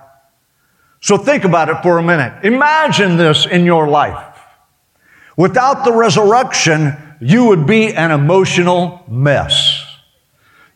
So 1.00 1.16
think 1.16 1.44
about 1.44 1.68
it 1.68 1.82
for 1.82 1.98
a 1.98 2.02
minute. 2.02 2.44
Imagine 2.44 3.16
this 3.16 3.46
in 3.46 3.64
your 3.64 3.88
life. 3.88 4.24
Without 5.36 5.84
the 5.84 5.92
resurrection, 5.92 6.96
you 7.20 7.46
would 7.46 7.66
be 7.66 7.94
an 7.94 8.10
emotional 8.10 9.04
mess. 9.08 9.84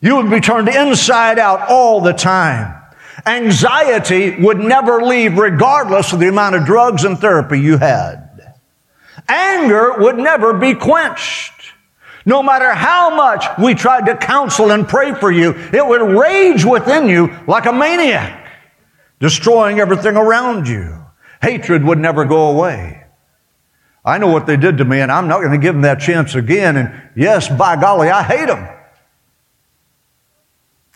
You 0.01 0.17
would 0.17 0.31
be 0.31 0.41
turned 0.41 0.69
inside 0.69 1.39
out 1.39 1.69
all 1.69 2.01
the 2.01 2.13
time. 2.13 2.81
Anxiety 3.27 4.41
would 4.41 4.59
never 4.59 5.03
leave 5.03 5.37
regardless 5.37 6.13
of 6.13 6.21
the 6.21 6.29
amount 6.29 6.55
of 6.55 6.65
drugs 6.65 7.05
and 7.05 7.19
therapy 7.19 7.61
you 7.61 7.79
had. 7.79 8.55
Anger 9.29 9.99
would 9.99 10.19
never 10.19 10.55
be 10.55 10.75
quenched. 10.75 11.53
No 12.25 12.43
matter 12.43 12.73
how 12.73 13.15
much 13.15 13.45
we 13.59 13.75
tried 13.75 14.07
to 14.07 14.17
counsel 14.17 14.71
and 14.71 14.89
pray 14.89 15.15
for 15.15 15.31
you, 15.31 15.53
it 15.73 15.85
would 15.87 16.03
rage 16.03 16.65
within 16.65 17.09
you 17.09 17.37
like 17.47 17.67
a 17.67 17.73
maniac 17.73 18.42
destroying 19.23 19.79
everything 19.79 20.17
around 20.17 20.67
you. 20.67 21.07
Hatred 21.41 21.85
would 21.85 21.99
never 21.99 22.25
go 22.25 22.51
away. 22.51 23.05
I 24.05 24.19
know 24.19 24.27
what 24.27 24.47
they 24.47 24.57
did 24.57 24.79
to 24.79 24.85
me, 24.85 24.99
and 24.99 25.13
I'm 25.13 25.29
not 25.29 25.39
going 25.39 25.53
to 25.53 25.59
give 25.59 25.77
them 25.77 25.83
that 25.83 26.01
chance 26.01 26.35
again. 26.35 26.77
And 26.77 27.11
yes, 27.15 27.49
by 27.49 27.81
golly, 27.81 28.11
I 28.11 28.25
hate 28.25 28.49
them. 28.49 28.69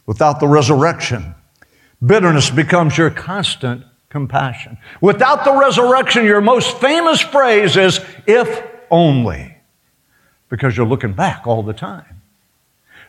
Without 0.06 0.40
the 0.40 0.48
resurrection, 0.48 1.36
bitterness 2.04 2.50
becomes 2.50 2.98
your 2.98 3.10
constant 3.10 3.84
compassion. 4.08 4.76
Without 5.00 5.44
the 5.44 5.52
resurrection, 5.52 6.24
your 6.24 6.40
most 6.40 6.78
famous 6.78 7.20
phrase 7.20 7.76
is, 7.76 8.00
if 8.26 8.64
only, 8.90 9.56
because 10.48 10.76
you're 10.76 10.86
looking 10.86 11.12
back 11.12 11.46
all 11.46 11.62
the 11.62 11.72
time. 11.72 12.22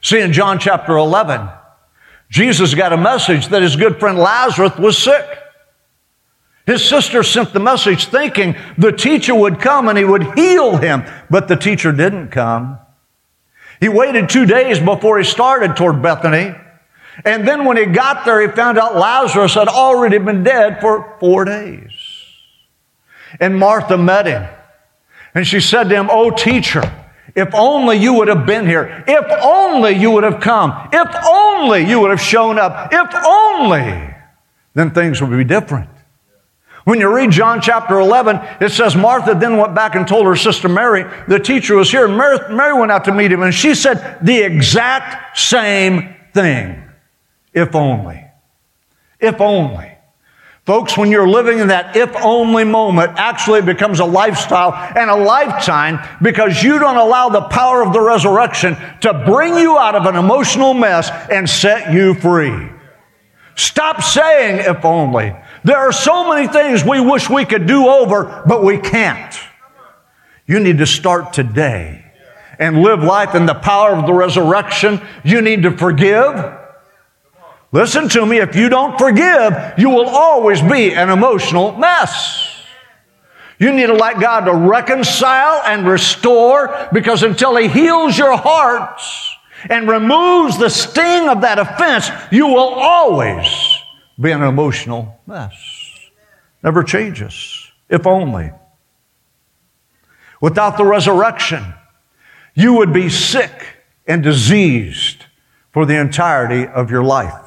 See, 0.02 0.20
in 0.20 0.32
John 0.32 0.60
chapter 0.60 0.96
11, 0.96 1.50
Jesus 2.30 2.74
got 2.74 2.94
a 2.94 2.98
message 2.98 3.48
that 3.48 3.62
his 3.62 3.76
good 3.76 4.00
friend 4.00 4.18
Lazarus 4.18 4.78
was 4.78 4.98
sick. 4.98 5.26
His 6.66 6.84
sister 6.84 7.24
sent 7.24 7.54
the 7.54 7.62
message 7.62 8.08
thinking 8.08 8.56
the 8.78 8.92
teacher 8.92 9.34
would 9.34 9.62
come 9.62 9.88
and 9.88 9.98
he 9.98 10.04
would 10.04 10.38
heal 10.38 10.76
him, 10.76 11.06
but 11.30 11.48
the 11.48 11.56
teacher 11.56 11.94
didn't 11.94 12.30
come. 12.30 12.78
He 13.80 13.88
waited 13.88 14.28
two 14.28 14.46
days 14.46 14.80
before 14.80 15.18
he 15.18 15.24
started 15.24 15.78
toward 15.78 16.02
Bethany. 16.02 16.56
And 17.24 17.48
then 17.48 17.64
when 17.64 17.78
he 17.78 17.86
got 17.86 18.26
there, 18.26 18.42
he 18.42 18.54
found 18.54 18.78
out 18.78 18.98
Lazarus 18.98 19.54
had 19.54 19.70
already 19.70 20.18
been 20.18 20.44
dead 20.44 20.82
for 20.82 21.16
four 21.20 21.46
days. 21.46 21.92
And 23.40 23.58
Martha 23.58 23.98
met 23.98 24.26
him. 24.26 24.48
And 25.34 25.48
she 25.48 25.60
said 25.60 25.90
to 25.90 25.96
him, 25.96 26.10
Oh, 26.12 26.32
teacher, 26.32 26.84
if 27.38 27.54
only 27.54 27.98
you 27.98 28.14
would 28.14 28.30
have 28.30 28.48
been 28.48 28.66
here. 28.66 29.04
If 29.08 29.26
only 29.44 29.92
you 29.92 30.10
would 30.10 30.24
have 30.24 30.42
come. 30.42 30.90
If 30.92 31.08
only 31.24 31.88
you 31.88 32.00
would 32.00 32.10
have 32.10 32.20
shown 32.20 32.58
up. 32.58 32.90
If 32.92 33.14
only, 33.14 34.16
then 34.74 34.90
things 34.90 35.22
would 35.22 35.30
be 35.30 35.44
different. 35.44 35.88
When 36.84 37.00
you 37.00 37.14
read 37.14 37.30
John 37.30 37.62
chapter 37.62 38.00
11, 38.00 38.40
it 38.60 38.72
says 38.72 38.96
Martha 38.96 39.36
then 39.36 39.58
went 39.58 39.76
back 39.76 39.94
and 39.94 40.08
told 40.08 40.26
her 40.26 40.36
sister 40.36 40.68
Mary, 40.68 41.06
the 41.28 41.38
teacher 41.38 41.76
was 41.76 41.92
here. 41.92 42.08
Mary, 42.08 42.40
Mary 42.50 42.74
went 42.74 42.92
out 42.92 43.06
to 43.06 43.14
meet 43.14 43.32
him 43.32 43.44
and 43.44 43.54
she 43.54 43.76
said 43.76 44.18
the 44.24 44.40
exact 44.40 45.38
same 45.38 46.16
thing. 46.34 46.82
If 47.54 47.76
only. 47.76 48.26
If 49.20 49.40
only. 49.42 49.97
Folks, 50.68 50.98
when 50.98 51.12
you're 51.12 51.30
living 51.30 51.60
in 51.60 51.70
that 51.70 51.96
if 51.96 52.14
only 52.18 52.66
moment, 52.66 53.14
actually 53.16 53.60
it 53.60 53.66
becomes 53.66 54.02
a 54.02 54.06
lifestyle 54.06 54.74
and 54.74 55.10
a 55.10 55.16
lifetime 55.16 55.98
because 56.22 56.62
you 56.62 56.78
don't 56.78 56.98
allow 56.98 57.30
the 57.30 57.40
power 57.44 57.82
of 57.82 57.94
the 57.94 58.02
resurrection 58.02 58.76
to 59.00 59.14
bring 59.26 59.56
you 59.56 59.78
out 59.78 59.96
of 59.96 60.06
an 60.06 60.18
emotional 60.18 60.74
mess 60.74 61.10
and 61.32 61.50
set 61.50 61.94
you 61.94 62.14
free. 62.16 62.70
Stop 63.56 64.04
saying 64.04 64.60
if 64.60 64.84
only. 64.84 65.34
There 65.64 65.78
are 65.78 65.94
so 65.94 66.28
many 66.28 66.50
things 66.50 66.84
we 66.84 67.00
wish 67.00 67.30
we 67.30 67.46
could 67.46 67.66
do 67.66 67.88
over, 67.88 68.44
but 68.46 68.62
we 68.62 68.78
can't. 68.78 69.40
You 70.48 70.60
need 70.60 70.80
to 70.80 70.86
start 70.86 71.32
today 71.32 72.04
and 72.60 72.82
live 72.82 73.02
life 73.02 73.36
in 73.36 73.46
the 73.46 73.54
power 73.54 73.96
of 73.96 74.06
the 74.06 74.14
resurrection. 74.14 75.00
You 75.24 75.42
need 75.42 75.64
to 75.64 75.72
forgive. 75.72 76.57
Listen 77.72 78.08
to 78.10 78.26
me, 78.26 78.38
if 78.38 78.56
you 78.56 78.70
don't 78.70 78.98
forgive, 78.98 79.74
you 79.78 79.90
will 79.90 80.08
always 80.08 80.62
be 80.62 80.94
an 80.94 81.10
emotional 81.10 81.74
mess. 81.78 82.64
You 83.60 83.74
need 83.74 83.88
to 83.88 83.94
let 83.94 84.22
God 84.22 84.46
to 84.46 84.54
reconcile 84.54 85.64
and 85.66 85.88
restore 85.88 86.90
because 86.94 87.24
until 87.24 87.56
He 87.56 87.68
heals 87.68 88.18
your 88.18 88.38
hearts 88.38 89.36
and 89.70 89.90
removes 89.90 90.58
the 90.58 90.70
sting 90.70 91.28
of 91.28 91.42
that 91.42 91.60
offense, 91.60 92.10
you 92.32 92.48
will 92.48 92.74
always 92.76 93.48
be 94.20 94.32
an 94.32 94.44
emotional 94.44 95.20
mess. 95.26 95.54
Never 96.64 96.84
changes, 96.84 97.72
if 97.90 98.06
only. 98.06 98.52
Without 100.40 100.78
the 100.78 100.86
resurrection, 100.86 101.74
you 102.54 102.74
would 102.74 102.94
be 102.94 103.10
sick 103.10 103.52
and 104.06 104.24
diseased 104.24 105.26
for 105.72 105.86
the 105.86 106.00
entirety 106.00 106.68
of 106.68 106.92
your 106.92 107.04
life. 107.04 107.47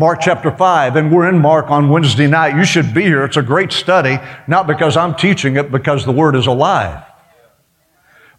Mark 0.00 0.22
chapter 0.22 0.50
5, 0.50 0.96
and 0.96 1.12
we're 1.12 1.28
in 1.28 1.38
Mark 1.38 1.70
on 1.70 1.90
Wednesday 1.90 2.26
night. 2.26 2.56
You 2.56 2.64
should 2.64 2.94
be 2.94 3.02
here. 3.02 3.22
It's 3.22 3.36
a 3.36 3.42
great 3.42 3.70
study, 3.70 4.18
not 4.48 4.66
because 4.66 4.96
I'm 4.96 5.14
teaching 5.14 5.56
it, 5.58 5.70
because 5.70 6.06
the 6.06 6.10
Word 6.10 6.36
is 6.36 6.46
alive. 6.46 7.04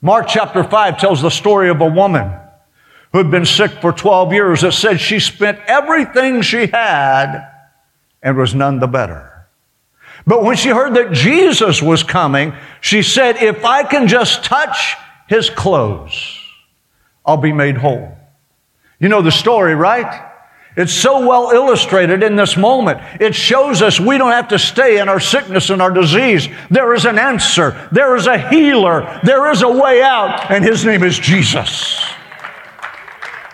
Mark 0.01 0.25
chapter 0.27 0.63
5 0.63 0.97
tells 0.97 1.21
the 1.21 1.29
story 1.29 1.69
of 1.69 1.79
a 1.79 1.85
woman 1.85 2.33
who 3.11 3.19
had 3.19 3.29
been 3.29 3.45
sick 3.45 3.69
for 3.73 3.91
12 3.91 4.33
years. 4.33 4.63
It 4.63 4.71
said 4.71 4.99
she 4.99 5.19
spent 5.19 5.59
everything 5.67 6.41
she 6.41 6.65
had 6.65 7.47
and 8.23 8.35
was 8.35 8.55
none 8.55 8.79
the 8.79 8.87
better. 8.87 9.47
But 10.25 10.41
when 10.43 10.57
she 10.57 10.69
heard 10.69 10.95
that 10.95 11.11
Jesus 11.11 11.79
was 11.79 12.01
coming, 12.01 12.55
she 12.79 13.03
said, 13.03 13.35
If 13.35 13.63
I 13.63 13.83
can 13.83 14.07
just 14.07 14.43
touch 14.43 14.95
his 15.27 15.51
clothes, 15.51 16.39
I'll 17.23 17.37
be 17.37 17.53
made 17.53 17.77
whole. 17.77 18.17
You 18.99 19.09
know 19.09 19.21
the 19.21 19.31
story, 19.31 19.75
right? 19.75 20.29
It's 20.77 20.93
so 20.93 21.27
well 21.27 21.51
illustrated 21.51 22.23
in 22.23 22.37
this 22.37 22.55
moment. 22.55 23.01
It 23.19 23.35
shows 23.35 23.81
us 23.81 23.99
we 23.99 24.17
don't 24.17 24.31
have 24.31 24.47
to 24.49 24.59
stay 24.59 24.99
in 24.99 25.09
our 25.09 25.19
sickness 25.19 25.69
and 25.69 25.81
our 25.81 25.91
disease. 25.91 26.47
There 26.69 26.93
is 26.93 27.05
an 27.05 27.19
answer. 27.19 27.89
There 27.91 28.15
is 28.15 28.25
a 28.25 28.37
healer. 28.49 29.19
There 29.23 29.51
is 29.51 29.63
a 29.63 29.69
way 29.69 30.01
out, 30.01 30.49
and 30.49 30.63
his 30.63 30.85
name 30.85 31.03
is 31.03 31.19
Jesus. 31.19 32.01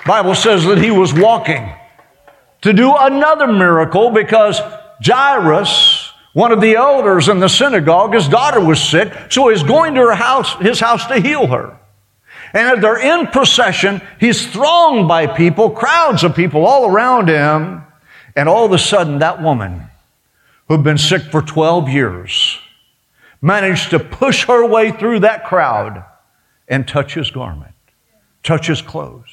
Bible 0.05 0.35
says 0.35 0.63
that 0.65 0.77
he 0.77 0.91
was 0.91 1.13
walking 1.13 1.73
to 2.61 2.71
do 2.71 2.95
another 2.95 3.47
miracle 3.47 4.11
because 4.11 4.61
Jairus, 5.03 6.11
one 6.33 6.51
of 6.51 6.61
the 6.61 6.75
elders 6.75 7.29
in 7.29 7.39
the 7.39 7.49
synagogue, 7.49 8.13
his 8.13 8.29
daughter 8.29 8.63
was 8.63 8.81
sick, 8.81 9.11
so 9.29 9.49
he's 9.49 9.63
going 9.63 9.95
to 9.95 10.01
her 10.01 10.15
house, 10.15 10.53
his 10.61 10.79
house 10.79 11.05
to 11.07 11.19
heal 11.19 11.47
her. 11.47 11.77
And 12.57 12.81
they're 12.81 12.97
in 12.97 13.27
procession, 13.27 14.01
he's 14.19 14.47
thronged 14.51 15.07
by 15.07 15.27
people, 15.27 15.69
crowds 15.69 16.23
of 16.23 16.35
people 16.35 16.65
all 16.65 16.89
around 16.89 17.29
him. 17.29 17.83
And 18.35 18.49
all 18.49 18.65
of 18.65 18.71
a 18.71 18.79
sudden, 18.79 19.19
that 19.19 19.43
woman 19.43 19.83
who'd 20.67 20.83
been 20.83 20.97
sick 20.97 21.21
for 21.21 21.43
12 21.43 21.87
years 21.87 22.57
managed 23.43 23.91
to 23.91 23.99
push 23.99 24.45
her 24.45 24.65
way 24.67 24.89
through 24.89 25.19
that 25.19 25.45
crowd 25.45 26.03
and 26.67 26.87
touch 26.87 27.13
his 27.13 27.29
garment, 27.29 27.75
touch 28.41 28.65
his 28.65 28.81
clothes. 28.81 29.29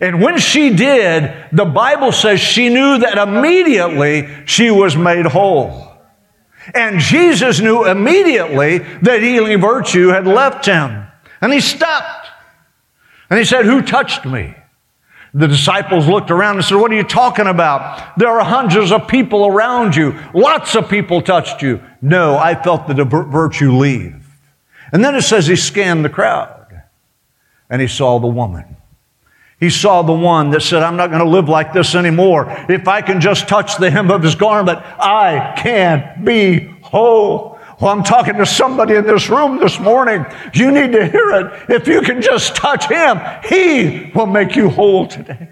And 0.00 0.22
when 0.22 0.38
she 0.38 0.70
did, 0.70 1.34
the 1.50 1.64
Bible 1.64 2.12
says 2.12 2.38
she 2.38 2.68
knew 2.68 2.98
that 2.98 3.18
immediately 3.18 4.28
she 4.46 4.70
was 4.70 4.96
made 4.96 5.26
whole. 5.26 5.88
And 6.76 7.00
Jesus 7.00 7.58
knew 7.58 7.88
immediately 7.88 8.78
that 9.02 9.20
healing 9.20 9.60
virtue 9.60 10.08
had 10.10 10.28
left 10.28 10.64
him. 10.64 11.08
And 11.40 11.52
he 11.52 11.60
stopped. 11.60 12.19
And 13.30 13.38
he 13.38 13.44
said, 13.44 13.64
Who 13.64 13.80
touched 13.80 14.26
me? 14.26 14.54
The 15.32 15.46
disciples 15.46 16.08
looked 16.08 16.32
around 16.32 16.56
and 16.56 16.64
said, 16.64 16.76
What 16.76 16.90
are 16.90 16.96
you 16.96 17.04
talking 17.04 17.46
about? 17.46 18.18
There 18.18 18.28
are 18.28 18.44
hundreds 18.44 18.90
of 18.90 19.06
people 19.06 19.46
around 19.46 19.94
you. 19.94 20.18
Lots 20.34 20.74
of 20.74 20.90
people 20.90 21.22
touched 21.22 21.62
you. 21.62 21.80
No, 22.02 22.36
I 22.36 22.60
felt 22.60 22.88
the 22.88 23.04
virtue 23.04 23.72
leave. 23.72 24.26
And 24.92 25.04
then 25.04 25.14
it 25.14 25.22
says 25.22 25.46
he 25.46 25.56
scanned 25.56 26.04
the 26.04 26.08
crowd 26.08 26.82
and 27.68 27.80
he 27.80 27.86
saw 27.86 28.18
the 28.18 28.26
woman. 28.26 28.76
He 29.60 29.70
saw 29.70 30.02
the 30.02 30.12
one 30.12 30.50
that 30.50 30.62
said, 30.62 30.82
I'm 30.82 30.96
not 30.96 31.10
going 31.10 31.22
to 31.22 31.28
live 31.28 31.48
like 31.48 31.72
this 31.72 31.94
anymore. 31.94 32.46
If 32.68 32.88
I 32.88 33.02
can 33.02 33.20
just 33.20 33.46
touch 33.46 33.76
the 33.76 33.90
hem 33.90 34.10
of 34.10 34.22
his 34.22 34.34
garment, 34.34 34.78
I 34.98 35.54
can 35.58 36.24
be 36.24 36.74
whole. 36.80 37.59
Well, 37.80 37.92
I'm 37.92 38.02
talking 38.02 38.34
to 38.34 38.44
somebody 38.44 38.94
in 38.94 39.06
this 39.06 39.30
room 39.30 39.58
this 39.58 39.80
morning. 39.80 40.26
You 40.52 40.70
need 40.70 40.92
to 40.92 41.06
hear 41.06 41.30
it. 41.30 41.70
If 41.70 41.88
you 41.88 42.02
can 42.02 42.20
just 42.20 42.54
touch 42.54 42.86
Him, 42.86 43.18
He 43.44 44.12
will 44.14 44.26
make 44.26 44.54
you 44.54 44.68
whole 44.68 45.06
today. 45.06 45.48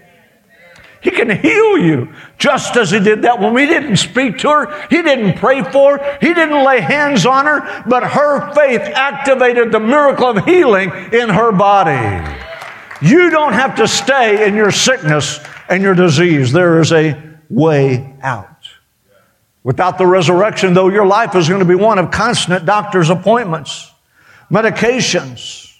He 1.01 1.11
can 1.11 1.29
heal 1.29 1.77
you 1.77 2.13
just 2.37 2.75
as 2.75 2.91
He 2.91 2.99
did 2.99 3.23
that 3.23 3.39
when 3.39 3.53
we 3.53 3.65
didn't 3.65 3.97
speak 3.97 4.37
to 4.39 4.49
her. 4.49 4.87
He 4.89 5.01
didn't 5.01 5.37
pray 5.37 5.63
for 5.63 5.97
her. 5.97 6.17
He 6.21 6.33
didn't 6.33 6.63
lay 6.63 6.81
hands 6.81 7.25
on 7.25 7.45
her, 7.45 7.83
but 7.87 8.03
her 8.03 8.53
faith 8.53 8.81
activated 8.81 9.71
the 9.71 9.79
miracle 9.79 10.27
of 10.27 10.45
healing 10.45 10.91
in 11.11 11.29
her 11.29 11.51
body. 11.51 12.37
You 13.01 13.31
don't 13.31 13.53
have 13.53 13.75
to 13.77 13.87
stay 13.87 14.47
in 14.47 14.55
your 14.55 14.71
sickness 14.71 15.39
and 15.67 15.81
your 15.81 15.95
disease. 15.95 16.51
There 16.51 16.79
is 16.79 16.91
a 16.91 17.19
way 17.49 18.15
out. 18.21 18.48
Without 19.63 19.97
the 19.97 20.07
resurrection, 20.07 20.73
though, 20.73 20.89
your 20.89 21.05
life 21.05 21.35
is 21.35 21.49
going 21.49 21.59
to 21.59 21.65
be 21.65 21.75
one 21.75 21.99
of 21.99 22.11
constant 22.11 22.65
doctor's 22.65 23.09
appointments, 23.09 23.91
medications. 24.49 25.75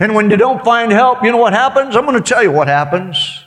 And 0.00 0.14
when 0.14 0.30
you 0.30 0.36
don't 0.36 0.64
find 0.64 0.90
help, 0.90 1.22
you 1.22 1.30
know 1.30 1.36
what 1.36 1.52
happens? 1.52 1.94
I'm 1.94 2.06
going 2.06 2.20
to 2.20 2.28
tell 2.28 2.42
you 2.42 2.50
what 2.50 2.68
happens. 2.68 3.44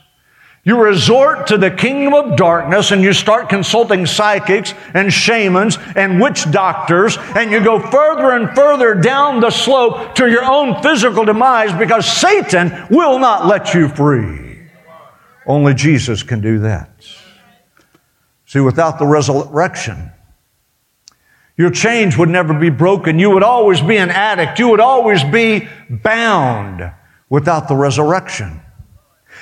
You 0.66 0.82
resort 0.82 1.48
to 1.48 1.58
the 1.58 1.70
kingdom 1.70 2.14
of 2.14 2.36
darkness 2.36 2.90
and 2.90 3.02
you 3.02 3.12
start 3.12 3.50
consulting 3.50 4.06
psychics 4.06 4.72
and 4.94 5.12
shamans 5.12 5.76
and 5.94 6.18
witch 6.18 6.50
doctors, 6.50 7.18
and 7.36 7.50
you 7.50 7.62
go 7.62 7.78
further 7.78 8.30
and 8.30 8.54
further 8.54 8.94
down 8.94 9.40
the 9.40 9.50
slope 9.50 10.14
to 10.14 10.30
your 10.30 10.44
own 10.44 10.82
physical 10.82 11.26
demise 11.26 11.78
because 11.78 12.10
Satan 12.10 12.86
will 12.88 13.18
not 13.18 13.46
let 13.46 13.74
you 13.74 13.88
free. 13.88 14.62
Only 15.46 15.74
Jesus 15.74 16.22
can 16.22 16.40
do 16.40 16.60
that. 16.60 16.90
See, 18.54 18.60
without 18.60 19.00
the 19.00 19.06
resurrection, 19.06 20.12
your 21.56 21.70
chains 21.70 22.16
would 22.16 22.28
never 22.28 22.54
be 22.54 22.70
broken. 22.70 23.18
You 23.18 23.30
would 23.30 23.42
always 23.42 23.80
be 23.80 23.96
an 23.96 24.10
addict. 24.10 24.60
You 24.60 24.68
would 24.68 24.78
always 24.78 25.24
be 25.24 25.68
bound 25.90 26.88
without 27.28 27.66
the 27.66 27.74
resurrection. 27.74 28.60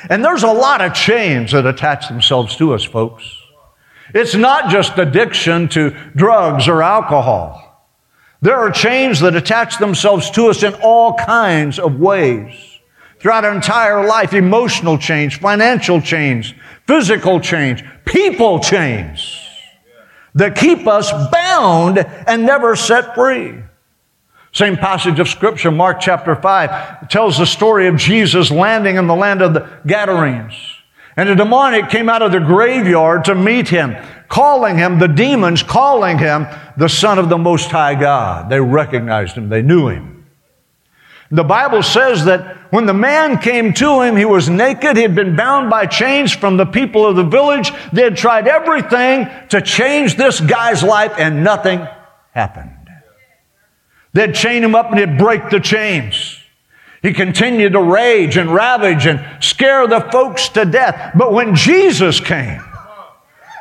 And 0.09 0.25
there's 0.25 0.45
a 0.45 0.51
lot 0.51 0.81
of 0.81 0.95
chains 0.95 1.53
that 1.53 1.67
attach 1.67 2.09
themselves 2.09 2.57
to 2.57 2.73
us, 2.73 2.85
folks. 2.85 3.31
It's 4.15 4.35
not 4.35 4.71
just 4.71 4.97
addiction 4.97 5.69
to 5.69 5.91
drugs 6.17 6.67
or 6.67 6.83
alcohol. 6.83 7.85
There 8.41 8.57
are 8.57 8.71
chains 8.71 9.21
that 9.21 9.37
attach 9.37 9.77
themselves 9.77 10.31
to 10.31 10.47
us 10.47 10.63
in 10.63 10.73
all 10.77 11.13
kinds 11.17 11.79
of 11.79 12.01
ways 12.01 12.72
throughout 13.23 13.45
our 13.45 13.55
entire 13.55 14.05
life 14.05 14.35
emotional 14.35 14.99
change, 14.99 15.39
financial 15.39 16.01
change, 16.01 16.57
physical 16.89 17.39
change, 17.39 17.85
people 18.05 18.59
change 18.59 19.39
that 20.35 20.57
keep 20.57 20.89
us 20.89 21.13
bound 21.31 21.99
and 21.99 22.45
never 22.45 22.75
set 22.75 23.15
free. 23.15 23.55
Same 24.53 24.77
passage 24.77 25.21
of 25.21 25.29
scripture, 25.29 25.71
Mark 25.71 26.01
chapter 26.01 26.35
5, 26.35 27.09
tells 27.09 27.39
the 27.39 27.47
story 27.47 27.87
of 27.87 27.97
Jesus 27.97 28.51
landing 28.51 28.97
in 28.97 29.07
the 29.07 29.15
land 29.15 29.41
of 29.41 29.55
the 29.55 29.69
Gadarenes. 29.87 30.55
And 31.17 31.29
a 31.29 31.37
demonic 31.37 31.91
came 31.91 32.09
out 32.09 32.23
of 32.23 32.33
the 32.33 32.41
graveyard 32.41 33.27
to 33.27 33.35
meet 33.35 33.69
him, 33.69 33.95
calling 34.29 34.79
him, 34.79 34.99
the 34.99 35.09
demons 35.09 35.63
calling 35.63 36.19
him 36.19 36.47
the 36.77 36.89
Son 36.89 37.19
of 37.19 37.29
the 37.29 37.39
Most 37.39 37.71
High 37.71 37.95
God. 37.95 38.51
They 38.51 38.61
recognized 38.61 39.37
him, 39.37 39.49
they 39.49 39.63
knew 39.63 39.89
him. 39.89 40.12
The 41.33 41.43
Bible 41.43 41.83
says 41.83 42.27
that 42.27 42.59
when 42.73 42.85
the 42.85 42.93
man 42.93 43.39
came 43.39 43.73
to 43.75 44.03
him, 44.03 44.17
he 44.17 44.27
was 44.27 44.51
naked. 44.51 44.99
He 44.99 45.03
had 45.03 45.15
been 45.15 45.35
bound 45.35 45.71
by 45.71 45.87
chains 45.87 46.31
from 46.31 46.59
the 46.59 46.67
people 46.67 47.07
of 47.07 47.17
the 47.17 47.25
village. 47.25 47.73
They 47.91 48.03
had 48.03 48.19
tried 48.19 48.47
everything 48.47 49.29
to 49.49 49.63
change 49.63 50.17
this 50.17 50.41
guy's 50.41 50.83
life 50.83 51.15
and 51.17 51.43
nothing 51.43 51.87
happened. 52.33 52.77
They'd 54.13 54.35
chain 54.35 54.63
him 54.63 54.75
up 54.75 54.91
and 54.91 54.99
he'd 54.99 55.17
break 55.17 55.49
the 55.49 55.59
chains. 55.59 56.39
He 57.01 57.15
continued 57.15 57.73
to 57.73 57.83
rage 57.83 58.37
and 58.37 58.53
ravage 58.53 59.07
and 59.07 59.43
scare 59.43 59.87
the 59.87 60.03
folks 60.13 60.51
to 60.51 60.67
death. 60.67 61.13
But 61.17 61.33
when 61.33 61.55
Jesus 61.55 62.21
came, 62.21 62.63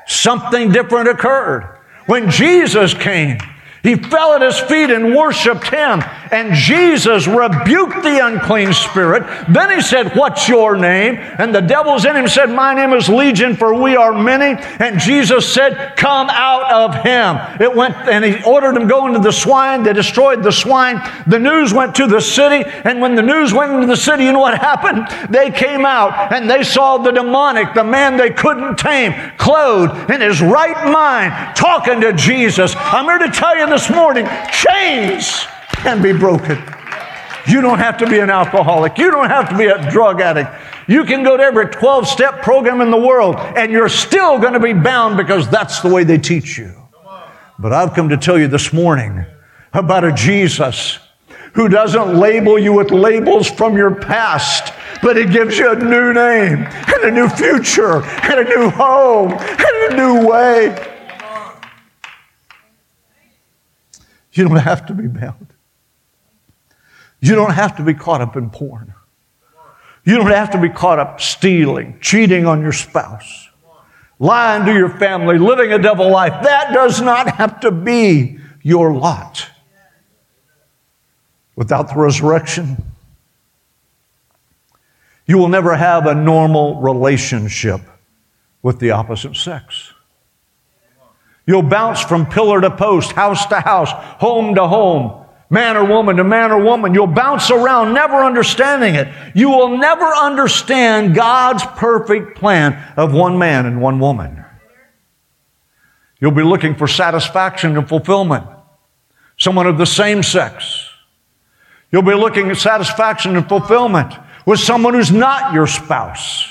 something 0.07 0.73
different 0.73 1.07
occurred. 1.07 1.79
When 2.05 2.29
Jesus 2.29 2.93
came, 2.93 3.39
he 3.81 3.95
fell 3.95 4.33
at 4.33 4.41
his 4.41 4.59
feet 4.59 4.91
and 4.91 5.15
worshiped 5.15 5.67
him. 5.69 6.03
And 6.31 6.53
Jesus 6.53 7.27
rebuked 7.27 8.03
the 8.03 8.25
unclean 8.25 8.71
spirit. 8.71 9.23
Then 9.49 9.69
he 9.69 9.81
said, 9.81 10.15
What's 10.15 10.47
your 10.47 10.77
name? 10.77 11.17
And 11.17 11.53
the 11.53 11.59
devils 11.59 12.05
in 12.05 12.15
him 12.15 12.29
said, 12.29 12.45
My 12.45 12.73
name 12.73 12.93
is 12.93 13.09
Legion, 13.09 13.57
for 13.57 13.73
we 13.73 13.97
are 13.97 14.13
many. 14.13 14.61
And 14.79 14.97
Jesus 14.97 15.53
said, 15.53 15.97
Come 15.97 16.29
out 16.29 16.71
of 16.71 17.03
him. 17.03 17.35
It 17.61 17.75
went, 17.75 17.95
and 18.07 18.23
he 18.23 18.41
ordered 18.45 18.77
them 18.77 18.87
go 18.87 19.07
into 19.07 19.19
the 19.19 19.33
swine. 19.33 19.83
They 19.83 19.91
destroyed 19.91 20.41
the 20.41 20.53
swine. 20.53 21.01
The 21.27 21.37
news 21.37 21.73
went 21.73 21.95
to 21.95 22.07
the 22.07 22.21
city. 22.21 22.63
And 22.85 23.01
when 23.01 23.15
the 23.15 23.21
news 23.21 23.53
went 23.53 23.73
into 23.73 23.87
the 23.87 23.97
city, 23.97 24.23
you 24.23 24.31
know 24.31 24.39
what 24.39 24.57
happened? 24.57 25.07
They 25.29 25.51
came 25.51 25.85
out 25.85 26.31
and 26.31 26.49
they 26.49 26.63
saw 26.63 26.97
the 26.97 27.11
demonic, 27.11 27.73
the 27.73 27.83
man 27.83 28.15
they 28.15 28.29
couldn't 28.29 28.77
tame, 28.77 29.33
clothed 29.37 30.09
in 30.09 30.21
his 30.21 30.41
right 30.41 30.89
mind, 30.89 31.57
talking 31.57 31.99
to 31.99 32.13
Jesus. 32.13 32.73
I'm 32.77 33.03
here 33.03 33.17
to 33.17 33.37
tell 33.37 33.57
you 33.57 33.67
this 33.67 33.89
morning 33.89 34.29
chains 34.53 35.45
can 35.81 36.01
be 36.01 36.13
broken. 36.13 36.57
You 37.47 37.61
don't 37.61 37.79
have 37.79 37.97
to 37.97 38.07
be 38.07 38.19
an 38.19 38.29
alcoholic. 38.29 38.97
You 38.97 39.09
don't 39.09 39.29
have 39.29 39.49
to 39.49 39.57
be 39.57 39.65
a 39.65 39.89
drug 39.89 40.21
addict. 40.21 40.49
You 40.87 41.05
can 41.05 41.23
go 41.23 41.37
to 41.37 41.43
every 41.43 41.67
12 41.67 42.07
step 42.07 42.43
program 42.43 42.81
in 42.81 42.91
the 42.91 42.97
world 42.97 43.35
and 43.35 43.71
you're 43.71 43.89
still 43.89 44.37
going 44.39 44.53
to 44.53 44.59
be 44.59 44.73
bound 44.73 45.17
because 45.17 45.49
that's 45.49 45.81
the 45.81 45.89
way 45.89 46.03
they 46.03 46.17
teach 46.17 46.57
you. 46.57 46.71
But 47.57 47.73
I've 47.73 47.93
come 47.93 48.09
to 48.09 48.17
tell 48.17 48.39
you 48.39 48.47
this 48.47 48.71
morning 48.71 49.25
about 49.73 50.03
a 50.03 50.11
Jesus 50.11 50.99
who 51.53 51.67
doesn't 51.67 52.17
label 52.17 52.57
you 52.57 52.73
with 52.73 52.91
labels 52.91 53.49
from 53.49 53.75
your 53.75 53.93
past, 53.93 54.73
but 55.01 55.17
He 55.17 55.25
gives 55.25 55.57
you 55.57 55.71
a 55.71 55.75
new 55.75 56.13
name 56.13 56.63
and 56.63 57.03
a 57.03 57.11
new 57.11 57.27
future 57.27 58.03
and 58.03 58.39
a 58.39 58.43
new 58.43 58.69
home 58.69 59.31
and 59.31 59.93
a 59.93 59.95
new 59.95 60.27
way. 60.27 60.91
You 64.33 64.47
don't 64.47 64.57
have 64.57 64.85
to 64.85 64.93
be 64.93 65.07
bound. 65.07 65.50
You 67.21 67.35
don't 67.35 67.53
have 67.53 67.77
to 67.77 67.83
be 67.83 67.93
caught 67.93 68.21
up 68.21 68.35
in 68.35 68.49
porn. 68.49 68.93
You 70.03 70.17
don't 70.17 70.31
have 70.31 70.51
to 70.51 70.57
be 70.59 70.69
caught 70.69 70.97
up 70.97 71.21
stealing, 71.21 71.99
cheating 72.01 72.47
on 72.47 72.61
your 72.61 72.73
spouse, 72.73 73.49
lying 74.17 74.65
to 74.65 74.73
your 74.73 74.89
family, 74.89 75.37
living 75.37 75.71
a 75.71 75.77
double 75.77 76.09
life. 76.09 76.43
That 76.43 76.73
does 76.73 76.99
not 76.99 77.35
have 77.35 77.59
to 77.59 77.71
be 77.71 78.39
your 78.63 78.91
lot. 78.91 79.47
Without 81.55 81.89
the 81.89 81.95
resurrection, 81.95 82.83
you 85.27 85.37
will 85.37 85.49
never 85.49 85.75
have 85.75 86.07
a 86.07 86.15
normal 86.15 86.81
relationship 86.81 87.81
with 88.63 88.79
the 88.79 88.91
opposite 88.91 89.35
sex. 89.35 89.93
You'll 91.45 91.61
bounce 91.61 92.01
from 92.01 92.25
pillar 92.25 92.61
to 92.61 92.71
post, 92.71 93.11
house 93.11 93.45
to 93.47 93.59
house, 93.59 93.91
home 93.91 94.55
to 94.55 94.67
home, 94.67 95.20
man 95.51 95.75
or 95.75 95.85
woman 95.85 96.15
to 96.15 96.23
man 96.23 96.51
or 96.51 96.63
woman. 96.63 96.95
You'll 96.95 97.05
bounce 97.05 97.51
around, 97.51 97.93
never 97.93 98.23
understanding 98.23 98.95
it. 98.95 99.09
You 99.35 99.49
will 99.49 99.77
never 99.77 100.05
understand 100.05 101.13
God's 101.13 101.63
perfect 101.75 102.37
plan 102.37 102.81
of 102.97 103.13
one 103.13 103.37
man 103.37 103.65
and 103.67 103.81
one 103.81 103.99
woman. 103.99 104.43
You'll 106.19 106.31
be 106.31 106.43
looking 106.43 106.75
for 106.75 106.87
satisfaction 106.87 107.77
and 107.77 107.87
fulfillment. 107.87 108.45
Someone 109.37 109.67
of 109.67 109.77
the 109.77 109.85
same 109.85 110.23
sex. 110.23 110.87
You'll 111.91 112.01
be 112.03 112.13
looking 112.13 112.49
at 112.49 112.57
satisfaction 112.57 113.35
and 113.35 113.47
fulfillment 113.49 114.13
with 114.45 114.59
someone 114.59 114.93
who's 114.93 115.11
not 115.11 115.53
your 115.53 115.67
spouse. 115.67 116.47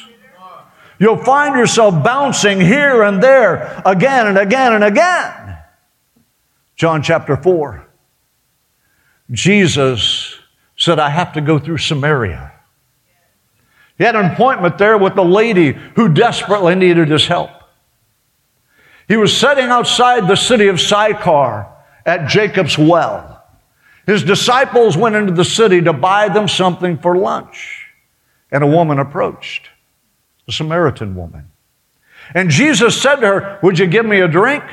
You'll 0.98 1.16
find 1.16 1.56
yourself 1.56 2.04
bouncing 2.04 2.60
here 2.60 3.02
and 3.02 3.22
there 3.22 3.82
again 3.86 4.26
and 4.26 4.36
again 4.36 4.74
and 4.74 4.84
again. 4.84 5.56
John 6.76 7.02
chapter 7.02 7.38
4. 7.38 7.89
Jesus 9.30 10.38
said, 10.76 10.98
I 10.98 11.10
have 11.10 11.34
to 11.34 11.40
go 11.40 11.58
through 11.58 11.78
Samaria. 11.78 12.52
He 13.98 14.04
had 14.04 14.16
an 14.16 14.32
appointment 14.32 14.78
there 14.78 14.96
with 14.96 15.14
the 15.14 15.24
lady 15.24 15.72
who 15.94 16.08
desperately 16.08 16.74
needed 16.74 17.08
his 17.08 17.26
help. 17.26 17.50
He 19.06 19.16
was 19.16 19.36
sitting 19.36 19.66
outside 19.66 20.26
the 20.26 20.36
city 20.36 20.68
of 20.68 20.80
Sychar 20.80 21.66
at 22.06 22.28
Jacob's 22.28 22.78
well. 22.78 23.44
His 24.06 24.24
disciples 24.24 24.96
went 24.96 25.16
into 25.16 25.32
the 25.32 25.44
city 25.44 25.80
to 25.82 25.92
buy 25.92 26.28
them 26.28 26.48
something 26.48 26.98
for 26.98 27.16
lunch, 27.16 27.86
and 28.50 28.64
a 28.64 28.66
woman 28.66 28.98
approached, 28.98 29.68
a 30.48 30.52
Samaritan 30.52 31.14
woman. 31.14 31.50
And 32.34 32.50
Jesus 32.50 33.00
said 33.00 33.16
to 33.16 33.26
her, 33.26 33.58
Would 33.62 33.78
you 33.78 33.86
give 33.86 34.06
me 34.06 34.20
a 34.20 34.28
drink? 34.28 34.64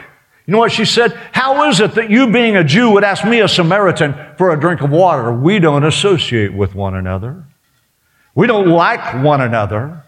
You 0.47 0.53
know 0.53 0.59
what 0.59 0.71
she 0.71 0.85
said? 0.85 1.11
How 1.33 1.69
is 1.69 1.81
it 1.81 1.95
that 1.95 2.09
you, 2.09 2.31
being 2.31 2.55
a 2.55 2.63
Jew, 2.63 2.91
would 2.91 3.03
ask 3.03 3.25
me, 3.25 3.41
a 3.41 3.49
Samaritan, 3.49 4.15
for 4.37 4.53
a 4.53 4.59
drink 4.59 4.79
of 4.81 4.89
water? 4.89 5.31
We 5.31 5.59
don't 5.59 5.83
associate 5.83 6.53
with 6.53 6.73
one 6.73 6.95
another. 6.95 7.43
We 8.33 8.47
don't 8.47 8.69
like 8.69 9.23
one 9.25 9.41
another. 9.41 10.03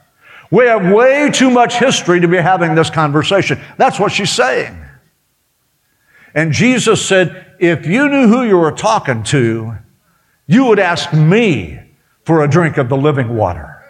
We 0.50 0.66
have 0.66 0.92
way 0.92 1.30
too 1.30 1.50
much 1.50 1.78
history 1.78 2.22
to 2.22 2.28
be 2.30 2.38
having 2.38 2.74
this 2.74 2.90
conversation. 2.90 3.60
That's 3.78 4.00
what 4.00 4.14
she's 4.14 4.32
saying. 4.32 4.82
And 6.34 6.54
Jesus 6.54 7.06
said, 7.06 7.56
If 7.60 7.86
you 7.86 8.08
knew 8.08 8.28
who 8.28 8.44
you 8.44 8.58
were 8.58 8.72
talking 8.72 9.24
to, 9.24 9.76
you 10.48 10.66
would 10.66 10.80
ask 10.80 11.12
me 11.14 11.80
for 12.24 12.46
a 12.46 12.48
drink 12.48 12.78
of 12.78 12.88
the 12.88 12.98
living 12.98 13.36
water. 13.36 13.84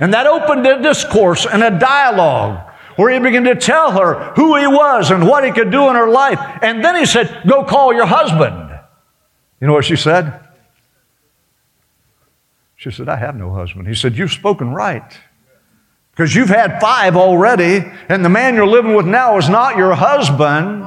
And 0.00 0.12
that 0.12 0.26
opened 0.26 0.66
a 0.66 0.82
discourse 0.82 1.46
and 1.46 1.62
a 1.62 1.70
dialogue 1.78 2.70
where 2.96 3.12
he 3.12 3.18
began 3.18 3.44
to 3.44 3.54
tell 3.54 3.92
her 3.92 4.32
who 4.34 4.56
he 4.56 4.66
was 4.66 5.10
and 5.10 5.26
what 5.26 5.44
he 5.44 5.52
could 5.52 5.70
do 5.70 5.88
in 5.88 5.96
her 5.96 6.08
life. 6.08 6.38
And 6.62 6.84
then 6.84 6.96
he 6.96 7.06
said, 7.06 7.42
Go 7.46 7.64
call 7.64 7.94
your 7.94 8.06
husband. 8.06 8.78
You 9.60 9.66
know 9.66 9.72
what 9.72 9.84
she 9.84 9.96
said? 9.96 10.40
She 12.76 12.90
said, 12.90 13.08
I 13.08 13.16
have 13.16 13.36
no 13.36 13.52
husband. 13.52 13.88
He 13.88 13.94
said, 13.94 14.16
You've 14.16 14.32
spoken 14.32 14.70
right. 14.70 15.18
Because 16.10 16.34
you've 16.34 16.48
had 16.48 16.80
five 16.80 17.14
already, 17.14 17.84
and 18.08 18.24
the 18.24 18.30
man 18.30 18.54
you're 18.54 18.66
living 18.66 18.94
with 18.94 19.06
now 19.06 19.36
is 19.36 19.50
not 19.50 19.76
your 19.76 19.94
husband. 19.94 20.86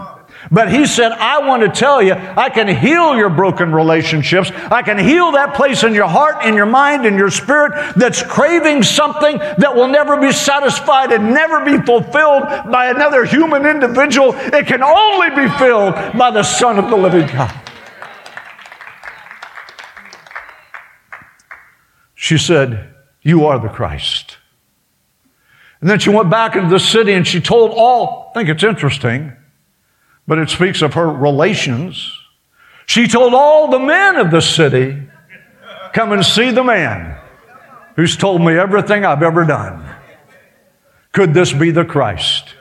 But 0.51 0.71
he 0.71 0.85
said, 0.85 1.11
I 1.11 1.45
want 1.45 1.63
to 1.63 1.69
tell 1.69 2.01
you, 2.01 2.13
I 2.13 2.49
can 2.49 2.67
heal 2.67 3.15
your 3.15 3.29
broken 3.29 3.73
relationships. 3.73 4.49
I 4.51 4.81
can 4.81 4.97
heal 4.97 5.33
that 5.33 5.53
place 5.53 5.83
in 5.83 5.93
your 5.93 6.07
heart, 6.07 6.45
in 6.45 6.55
your 6.55 6.65
mind, 6.65 7.05
in 7.05 7.17
your 7.17 7.29
spirit 7.29 7.95
that's 7.95 8.23
craving 8.23 8.83
something 8.83 9.37
that 9.37 9.75
will 9.75 9.89
never 9.89 10.19
be 10.19 10.31
satisfied 10.31 11.11
and 11.11 11.33
never 11.33 11.65
be 11.65 11.77
fulfilled 11.85 12.43
by 12.71 12.89
another 12.89 13.25
human 13.25 13.65
individual. 13.65 14.33
It 14.33 14.65
can 14.65 14.81
only 14.81 15.29
be 15.31 15.49
filled 15.57 15.93
by 16.17 16.31
the 16.31 16.43
Son 16.43 16.79
of 16.79 16.89
the 16.89 16.97
living 16.97 17.27
God. 17.27 17.53
She 22.15 22.37
said, 22.37 22.93
You 23.21 23.45
are 23.45 23.59
the 23.59 23.69
Christ. 23.69 24.37
And 25.81 25.89
then 25.89 25.99
she 25.99 26.09
went 26.09 26.29
back 26.29 26.55
into 26.55 26.69
the 26.69 26.79
city 26.79 27.11
and 27.13 27.27
she 27.27 27.41
told 27.41 27.71
all, 27.75 28.31
I 28.31 28.39
think 28.39 28.49
it's 28.49 28.63
interesting 28.63 29.33
but 30.29 30.37
it 30.37 30.47
speaks 30.47 30.83
of 30.83 30.93
her 30.93 31.09
relations. 31.11 32.15
She 32.85 33.07
told 33.07 33.33
all 33.33 33.71
the 33.71 33.79
men 33.79 34.15
of 34.15 34.29
the 34.29 34.41
city, 34.41 34.95
Come 35.91 36.11
and 36.11 36.23
see 36.23 36.51
the 36.51 36.63
man 36.63 37.19
who's 37.95 38.15
told 38.15 38.39
me 38.39 38.53
everything 38.53 39.03
I've 39.03 39.23
ever 39.23 39.43
done. 39.43 39.83
Could 41.13 41.33
this 41.33 41.51
be 41.51 41.71
the 41.71 41.83
Christ? 41.83 42.53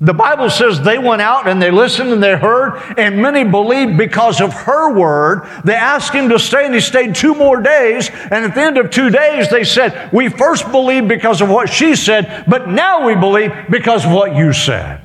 The 0.00 0.14
Bible 0.14 0.48
says 0.50 0.80
they 0.80 0.98
went 0.98 1.20
out 1.20 1.48
and 1.48 1.60
they 1.60 1.72
listened 1.72 2.12
and 2.12 2.22
they 2.22 2.36
heard, 2.36 2.80
and 2.96 3.20
many 3.20 3.42
believed 3.42 3.98
because 3.98 4.40
of 4.40 4.52
her 4.52 4.96
word. 4.96 5.48
They 5.64 5.74
asked 5.74 6.12
him 6.12 6.28
to 6.28 6.38
stay, 6.38 6.64
and 6.64 6.72
he 6.72 6.80
stayed 6.80 7.16
two 7.16 7.34
more 7.34 7.60
days. 7.60 8.08
And 8.08 8.44
at 8.44 8.54
the 8.54 8.60
end 8.60 8.78
of 8.78 8.90
two 8.90 9.10
days, 9.10 9.50
they 9.50 9.64
said, 9.64 10.12
We 10.12 10.28
first 10.28 10.70
believed 10.70 11.08
because 11.08 11.40
of 11.40 11.48
what 11.48 11.68
she 11.68 11.96
said, 11.96 12.44
but 12.46 12.68
now 12.68 13.04
we 13.04 13.16
believe 13.16 13.52
because 13.68 14.04
of 14.04 14.12
what 14.12 14.36
you 14.36 14.52
said. 14.52 15.02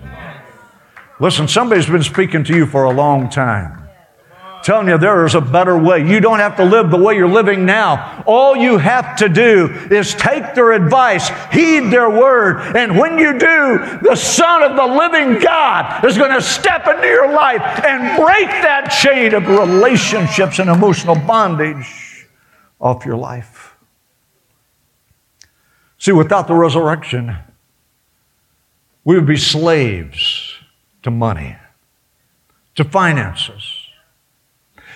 Listen, 1.19 1.47
somebody's 1.47 1.85
been 1.85 2.03
speaking 2.03 2.43
to 2.45 2.55
you 2.55 2.65
for 2.65 2.85
a 2.85 2.91
long 2.91 3.29
time. 3.29 3.83
Telling 4.63 4.87
you 4.87 4.97
there 4.97 5.25
is 5.25 5.35
a 5.35 5.41
better 5.41 5.77
way. 5.77 6.07
You 6.07 6.21
don't 6.21 6.39
have 6.39 6.55
to 6.55 6.63
live 6.63 6.89
the 6.89 6.97
way 6.97 7.15
you're 7.15 7.27
living 7.27 7.65
now. 7.65 8.23
All 8.25 8.55
you 8.55 8.77
have 8.77 9.17
to 9.17 9.27
do 9.27 9.67
is 9.91 10.15
take 10.15 10.55
their 10.55 10.71
advice, 10.71 11.27
heed 11.51 11.91
their 11.91 12.09
word, 12.09 12.75
and 12.75 12.97
when 12.97 13.17
you 13.17 13.33
do, 13.33 13.99
the 14.01 14.15
Son 14.15 14.63
of 14.63 14.77
the 14.77 14.85
living 14.85 15.39
God 15.39 16.05
is 16.05 16.17
going 16.17 16.31
to 16.31 16.41
step 16.41 16.87
into 16.87 17.05
your 17.05 17.33
life 17.33 17.61
and 17.61 18.17
break 18.17 18.47
that 18.47 18.87
chain 18.87 19.33
of 19.33 19.47
relationships 19.49 20.59
and 20.59 20.69
emotional 20.69 21.15
bondage 21.15 22.29
off 22.79 23.05
your 23.05 23.17
life. 23.17 23.75
See, 25.97 26.13
without 26.13 26.47
the 26.47 26.55
resurrection, 26.55 27.35
we 29.03 29.15
would 29.15 29.27
be 29.27 29.37
slaves 29.37 30.52
to 31.03 31.11
money, 31.11 31.55
to 32.75 32.83
finances. 32.83 33.83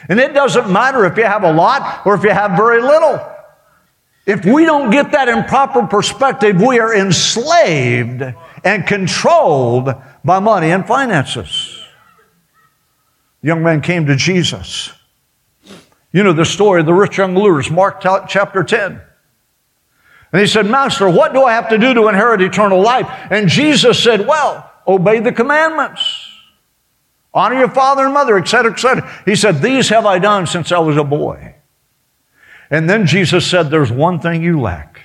And 0.10 0.20
it 0.20 0.34
doesn't 0.34 0.72
matter 0.72 1.06
if 1.06 1.18
you 1.18 1.24
have 1.24 1.44
a 1.44 1.52
lot 1.52 2.06
or 2.06 2.16
if 2.16 2.24
you 2.24 2.32
have 2.32 2.58
very 2.58 2.82
little. 2.82 3.20
If 4.26 4.46
we 4.46 4.66
don't 4.66 4.92
get 4.92 5.12
that 5.12 5.30
in 5.30 5.44
proper 5.46 5.88
perspective, 5.88 6.62
we 6.62 6.80
are 6.80 6.94
enslaved 6.94 8.24
and 8.64 8.86
controlled 8.86 9.94
by 10.24 10.40
money 10.40 10.72
and 10.72 10.86
finances. 10.86 11.82
The 13.42 13.48
young 13.48 13.64
man 13.64 13.82
came 13.82 14.06
to 14.08 14.16
Jesus. 14.16 14.92
You 16.12 16.24
know 16.24 16.34
the 16.34 16.46
story 16.46 16.82
of 16.82 16.86
the 16.86 16.94
rich 16.94 17.18
young 17.18 17.36
rulers, 17.36 17.70
Mark 17.72 18.02
chapter 18.02 18.64
10. 18.64 19.02
And 20.34 20.42
he 20.42 20.48
said, 20.48 20.66
Master, 20.66 21.10
what 21.10 21.34
do 21.34 21.44
I 21.44 21.54
have 21.54 21.70
to 21.70 21.78
do 21.78 21.94
to 21.94 22.08
inherit 22.10 22.42
eternal 22.42 22.82
life? 22.82 23.08
And 23.30 23.48
Jesus 23.48 24.04
said, 24.04 24.28
Well, 24.28 24.70
obey 24.88 25.20
the 25.20 25.32
commandments. 25.32 26.30
Honor 27.34 27.60
your 27.60 27.70
father 27.70 28.06
and 28.06 28.14
mother, 28.14 28.38
etc., 28.38 28.72
etc. 28.72 29.24
He 29.26 29.36
said, 29.36 29.62
These 29.62 29.90
have 29.90 30.06
I 30.06 30.20
done 30.20 30.48
since 30.48 30.72
I 30.72 30.80
was 30.80 30.98
a 30.98 31.04
boy. 31.04 31.56
And 32.70 32.90
then 32.90 33.06
Jesus 33.06 33.46
said, 33.46 33.70
There's 33.70 33.92
one 33.92 34.20
thing 34.20 34.42
you 34.42 34.60
lack. 34.60 35.02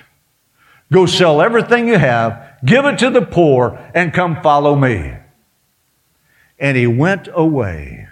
Go 0.91 1.05
sell 1.05 1.41
everything 1.41 1.87
you 1.87 1.97
have, 1.97 2.57
give 2.65 2.85
it 2.85 2.99
to 2.99 3.09
the 3.09 3.21
poor, 3.21 3.79
and 3.93 4.13
come 4.13 4.41
follow 4.41 4.75
me. 4.75 5.13
And 6.59 6.77
he 6.77 6.87
went 6.87 7.29
away 7.33 8.07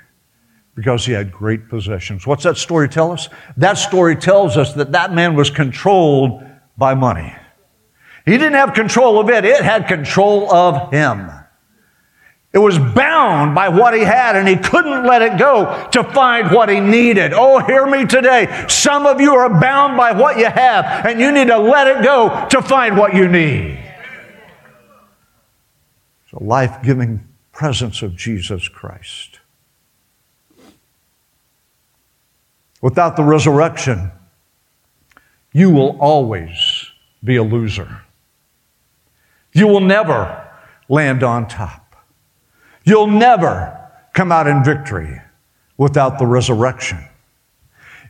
because 0.75 1.05
he 1.05 1.11
had 1.11 1.31
great 1.31 1.69
possessions. 1.69 2.25
What's 2.25 2.43
that 2.43 2.57
story 2.57 2.89
tell 2.89 3.11
us? 3.11 3.29
That 3.57 3.77
story 3.77 4.15
tells 4.15 4.57
us 4.57 4.73
that 4.73 4.93
that 4.93 5.13
man 5.13 5.35
was 5.35 5.49
controlled 5.49 6.43
by 6.77 6.95
money. 6.95 7.35
He 8.25 8.31
didn't 8.31 8.53
have 8.53 8.73
control 8.73 9.19
of 9.19 9.29
it, 9.29 9.45
it 9.45 9.63
had 9.63 9.87
control 9.87 10.51
of 10.53 10.91
him. 10.91 11.29
It 12.53 12.57
was 12.57 12.77
bound 12.77 13.55
by 13.55 13.69
what 13.69 13.93
he 13.93 14.01
had 14.01 14.35
and 14.35 14.45
he 14.45 14.57
couldn't 14.57 15.05
let 15.05 15.21
it 15.21 15.39
go 15.39 15.87
to 15.91 16.03
find 16.03 16.51
what 16.51 16.67
he 16.67 16.81
needed. 16.81 17.31
Oh, 17.33 17.59
hear 17.59 17.85
me 17.85 18.05
today. 18.05 18.65
Some 18.67 19.05
of 19.05 19.21
you 19.21 19.33
are 19.33 19.49
bound 19.49 19.95
by 19.95 20.11
what 20.11 20.37
you 20.37 20.49
have 20.49 21.05
and 21.05 21.21
you 21.21 21.31
need 21.31 21.47
to 21.47 21.57
let 21.57 21.87
it 21.87 22.03
go 22.03 22.47
to 22.49 22.61
find 22.61 22.97
what 22.97 23.13
you 23.13 23.29
need. 23.29 23.79
It's 26.25 26.33
a 26.33 26.43
life 26.43 26.83
giving 26.83 27.25
presence 27.53 28.01
of 28.01 28.17
Jesus 28.17 28.67
Christ. 28.67 29.39
Without 32.81 33.15
the 33.15 33.23
resurrection, 33.23 34.11
you 35.53 35.69
will 35.69 35.97
always 36.01 36.85
be 37.23 37.37
a 37.37 37.43
loser. 37.43 38.01
You 39.53 39.67
will 39.67 39.81
never 39.81 40.49
land 40.89 41.23
on 41.23 41.47
top. 41.47 41.80
You'll 42.91 43.07
never 43.07 43.89
come 44.11 44.33
out 44.33 44.47
in 44.47 44.65
victory 44.65 45.21
without 45.77 46.19
the 46.19 46.25
resurrection. 46.25 46.97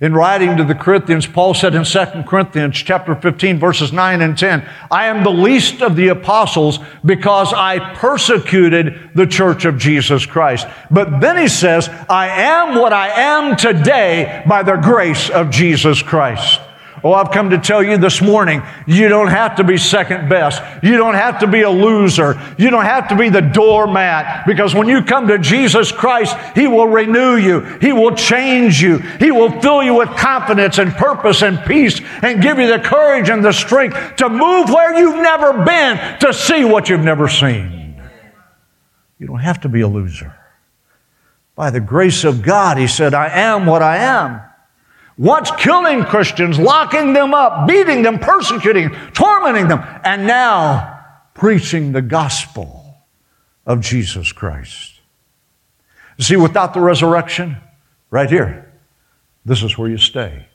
In 0.01 0.15
writing 0.15 0.57
to 0.57 0.63
the 0.63 0.73
Corinthians, 0.73 1.27
Paul 1.27 1.53
said 1.53 1.75
in 1.75 1.83
2 1.83 2.23
Corinthians 2.27 2.77
chapter 2.77 3.13
15 3.13 3.59
verses 3.59 3.93
9 3.93 4.21
and 4.23 4.35
10, 4.35 4.67
I 4.89 5.05
am 5.05 5.23
the 5.23 5.29
least 5.29 5.83
of 5.83 5.95
the 5.95 6.07
apostles 6.07 6.79
because 7.05 7.53
I 7.53 7.93
persecuted 7.93 9.11
the 9.13 9.27
church 9.27 9.65
of 9.65 9.77
Jesus 9.77 10.25
Christ. 10.25 10.65
But 10.89 11.19
then 11.19 11.37
he 11.37 11.47
says, 11.47 11.87
I 12.09 12.29
am 12.29 12.73
what 12.73 12.91
I 12.91 13.09
am 13.09 13.55
today 13.55 14.43
by 14.47 14.63
the 14.63 14.77
grace 14.77 15.29
of 15.29 15.51
Jesus 15.51 16.01
Christ. 16.01 16.59
Oh, 17.03 17.13
I've 17.13 17.31
come 17.31 17.49
to 17.49 17.57
tell 17.57 17.81
you 17.81 17.97
this 17.97 18.21
morning, 18.21 18.61
you 18.85 19.07
don't 19.07 19.29
have 19.29 19.55
to 19.55 19.63
be 19.63 19.77
second 19.77 20.29
best. 20.29 20.61
You 20.83 20.97
don't 20.97 21.15
have 21.15 21.39
to 21.39 21.47
be 21.47 21.61
a 21.61 21.69
loser. 21.69 22.39
You 22.59 22.69
don't 22.69 22.85
have 22.85 23.07
to 23.07 23.15
be 23.15 23.29
the 23.29 23.41
doormat 23.41 24.45
because 24.45 24.75
when 24.75 24.87
you 24.87 25.03
come 25.03 25.27
to 25.27 25.39
Jesus 25.39 25.91
Christ, 25.91 26.35
He 26.53 26.67
will 26.67 26.87
renew 26.87 27.37
you. 27.37 27.61
He 27.79 27.91
will 27.91 28.15
change 28.15 28.81
you. 28.81 28.99
He 28.99 29.31
will 29.31 29.49
fill 29.61 29.81
you 29.81 29.95
with 29.95 30.09
confidence 30.09 30.77
and 30.77 30.91
purpose 30.91 31.41
and 31.41 31.59
peace 31.65 31.99
and 32.21 32.39
give 32.39 32.59
you 32.59 32.67
the 32.67 32.79
courage 32.79 33.29
and 33.29 33.43
the 33.43 33.51
strength 33.51 34.17
to 34.17 34.29
move 34.29 34.69
where 34.69 34.95
you've 34.99 35.23
never 35.23 35.53
been 35.65 36.19
to 36.19 36.31
see 36.31 36.63
what 36.63 36.87
you've 36.87 37.01
never 37.01 37.27
seen. 37.27 37.99
You 39.17 39.25
don't 39.25 39.39
have 39.39 39.61
to 39.61 39.69
be 39.69 39.81
a 39.81 39.87
loser. 39.87 40.35
By 41.55 41.71
the 41.71 41.79
grace 41.79 42.25
of 42.25 42.43
God, 42.43 42.77
He 42.77 42.87
said, 42.87 43.15
I 43.15 43.27
am 43.29 43.65
what 43.65 43.81
I 43.81 43.97
am 43.97 44.41
once 45.17 45.51
killing 45.51 46.03
Christians, 46.03 46.57
locking 46.57 47.13
them 47.13 47.33
up, 47.33 47.67
beating 47.67 48.01
them, 48.01 48.19
persecuting, 48.19 48.89
them, 48.89 49.11
tormenting 49.13 49.67
them, 49.67 49.83
and 50.03 50.25
now 50.25 50.99
preaching 51.33 51.91
the 51.91 52.01
gospel 52.01 52.95
of 53.65 53.81
Jesus 53.81 54.31
Christ. 54.31 54.99
See, 56.19 56.35
without 56.35 56.73
the 56.73 56.81
resurrection, 56.81 57.57
right 58.09 58.29
here, 58.29 58.71
this 59.45 59.63
is 59.63 59.77
where 59.77 59.89
you 59.89 59.97
stay. 59.97 60.47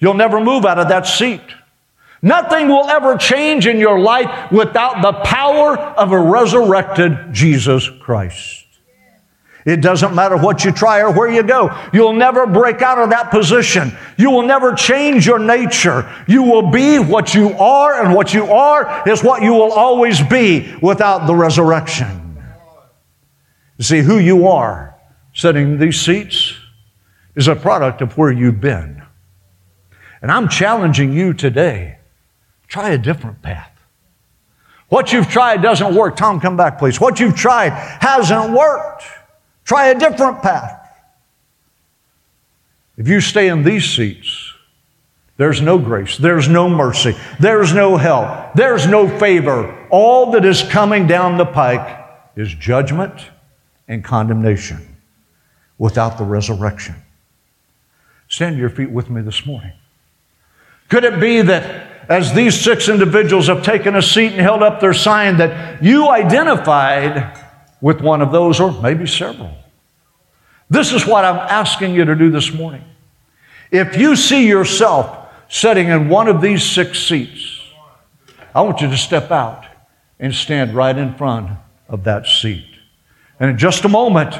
You'll 0.00 0.14
never 0.14 0.40
move 0.40 0.64
out 0.64 0.78
of 0.78 0.88
that 0.88 1.06
seat. 1.06 1.40
Nothing 2.22 2.68
will 2.68 2.88
ever 2.88 3.16
change 3.16 3.66
in 3.66 3.78
your 3.78 4.00
life 4.00 4.50
without 4.50 5.02
the 5.02 5.12
power 5.12 5.78
of 5.78 6.10
a 6.10 6.18
resurrected 6.18 7.32
Jesus 7.32 7.88
Christ. 8.00 8.63
It 9.64 9.80
doesn't 9.80 10.14
matter 10.14 10.36
what 10.36 10.62
you 10.64 10.72
try 10.72 11.00
or 11.00 11.10
where 11.10 11.30
you 11.30 11.42
go. 11.42 11.74
You'll 11.92 12.12
never 12.12 12.46
break 12.46 12.82
out 12.82 12.98
of 12.98 13.10
that 13.10 13.30
position. 13.30 13.96
You 14.18 14.30
will 14.30 14.42
never 14.42 14.74
change 14.74 15.26
your 15.26 15.38
nature. 15.38 16.10
You 16.28 16.42
will 16.42 16.70
be 16.70 16.98
what 16.98 17.34
you 17.34 17.50
are, 17.52 18.02
and 18.02 18.14
what 18.14 18.34
you 18.34 18.44
are 18.44 19.08
is 19.08 19.24
what 19.24 19.42
you 19.42 19.52
will 19.52 19.72
always 19.72 20.22
be 20.22 20.74
without 20.82 21.26
the 21.26 21.34
resurrection. 21.34 22.36
You 23.78 23.84
see, 23.84 24.00
who 24.00 24.18
you 24.18 24.48
are 24.48 24.94
sitting 25.32 25.72
in 25.72 25.78
these 25.78 26.00
seats 26.00 26.54
is 27.34 27.48
a 27.48 27.56
product 27.56 28.02
of 28.02 28.18
where 28.18 28.30
you've 28.30 28.60
been. 28.60 29.02
And 30.20 30.30
I'm 30.30 30.48
challenging 30.48 31.12
you 31.12 31.32
today 31.32 31.98
try 32.68 32.90
a 32.90 32.98
different 32.98 33.40
path. 33.40 33.70
What 34.88 35.12
you've 35.12 35.28
tried 35.28 35.62
doesn't 35.62 35.94
work. 35.94 36.16
Tom, 36.16 36.38
come 36.38 36.56
back, 36.56 36.78
please. 36.78 37.00
What 37.00 37.18
you've 37.18 37.34
tried 37.34 37.70
hasn't 37.70 38.52
worked. 38.52 39.04
Try 39.64 39.88
a 39.88 39.98
different 39.98 40.42
path. 40.42 40.80
If 42.96 43.08
you 43.08 43.20
stay 43.20 43.48
in 43.48 43.64
these 43.64 43.84
seats, 43.84 44.52
there's 45.36 45.60
no 45.60 45.78
grace, 45.78 46.16
there's 46.16 46.48
no 46.48 46.68
mercy, 46.68 47.16
there's 47.40 47.74
no 47.74 47.96
help, 47.96 48.54
there's 48.54 48.86
no 48.86 49.18
favor. 49.18 49.88
All 49.90 50.30
that 50.32 50.44
is 50.44 50.62
coming 50.62 51.06
down 51.06 51.38
the 51.38 51.44
pike 51.44 52.06
is 52.36 52.54
judgment 52.54 53.30
and 53.88 54.04
condemnation 54.04 54.96
without 55.76 56.18
the 56.18 56.24
resurrection. 56.24 56.94
Stand 58.28 58.56
to 58.56 58.60
your 58.60 58.70
feet 58.70 58.90
with 58.90 59.10
me 59.10 59.22
this 59.22 59.44
morning. 59.44 59.72
Could 60.88 61.04
it 61.04 61.18
be 61.18 61.42
that 61.42 62.08
as 62.08 62.32
these 62.32 62.58
six 62.60 62.88
individuals 62.88 63.48
have 63.48 63.64
taken 63.64 63.96
a 63.96 64.02
seat 64.02 64.32
and 64.32 64.40
held 64.40 64.62
up 64.62 64.80
their 64.80 64.94
sign, 64.94 65.38
that 65.38 65.82
you 65.82 66.08
identified 66.10 67.43
with 67.80 68.00
one 68.00 68.22
of 68.22 68.32
those, 68.32 68.60
or 68.60 68.72
maybe 68.80 69.06
several. 69.06 69.54
This 70.70 70.92
is 70.92 71.06
what 71.06 71.24
I'm 71.24 71.36
asking 71.36 71.94
you 71.94 72.04
to 72.04 72.14
do 72.14 72.30
this 72.30 72.52
morning. 72.52 72.84
If 73.70 73.96
you 73.96 74.16
see 74.16 74.46
yourself 74.46 75.28
sitting 75.48 75.88
in 75.88 76.08
one 76.08 76.28
of 76.28 76.40
these 76.40 76.64
six 76.64 76.98
seats, 76.98 77.60
I 78.54 78.62
want 78.62 78.80
you 78.80 78.88
to 78.88 78.96
step 78.96 79.30
out 79.30 79.66
and 80.18 80.34
stand 80.34 80.74
right 80.74 80.96
in 80.96 81.14
front 81.14 81.50
of 81.88 82.04
that 82.04 82.26
seat. 82.26 82.66
And 83.40 83.50
in 83.50 83.58
just 83.58 83.84
a 83.84 83.88
moment, 83.88 84.34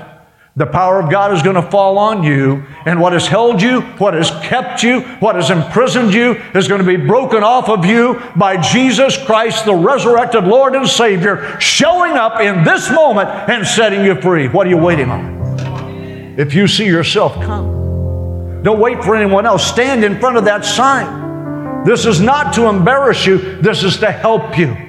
the 0.57 0.67
power 0.67 1.01
of 1.01 1.11
God 1.11 1.33
is 1.33 1.43
going 1.43 1.57
to 1.57 1.69
fall 1.69 1.99
on 1.99 2.23
you, 2.23 2.65
and 2.87 3.01
what 3.01 3.13
has 3.13 3.27
held 3.27 3.61
you, 3.61 3.81
what 3.99 4.15
has 4.15 4.31
kept 4.43 4.85
you, 4.85 5.01
what 5.19 5.35
has 5.35 5.51
imprisoned 5.51 6.15
you 6.15 6.35
is 6.55 6.69
going 6.69 6.81
to 6.81 6.87
be 6.87 6.97
broken 6.97 7.43
off 7.43 7.69
of 7.69 7.85
you 7.85 8.23
by 8.37 8.57
Jesus 8.61 9.17
Christ, 9.25 9.65
the 9.65 9.75
resurrected 9.75 10.45
Lord 10.45 10.77
and 10.77 10.89
Savior, 10.89 11.59
showing 11.59 12.13
up 12.13 12.41
in 12.41 12.63
this 12.63 12.89
moment 12.93 13.29
and 13.29 13.67
setting 13.67 14.05
you 14.05 14.21
free. 14.21 14.47
What 14.47 14.69
are 14.69 14.71
you 14.71 14.79
waiting 14.79 15.11
on? 15.11 16.37
If 16.39 16.55
you 16.55 16.69
see 16.69 16.87
yourself, 16.87 17.35
come. 17.35 18.63
Don't 18.63 18.79
wait 18.79 19.03
for 19.03 19.17
anyone 19.17 19.47
else. 19.47 19.67
Stand 19.67 20.05
in 20.05 20.21
front 20.21 20.37
of 20.37 20.45
that 20.45 20.65
sign. 20.65 21.85
This 21.85 22.07
is 22.07 22.21
not 22.21 22.55
to 22.55 22.69
embarrass 22.69 23.27
you, 23.27 23.61
this 23.61 23.83
is 23.83 23.99
to 23.99 24.13
help 24.13 24.57
you. 24.57 24.84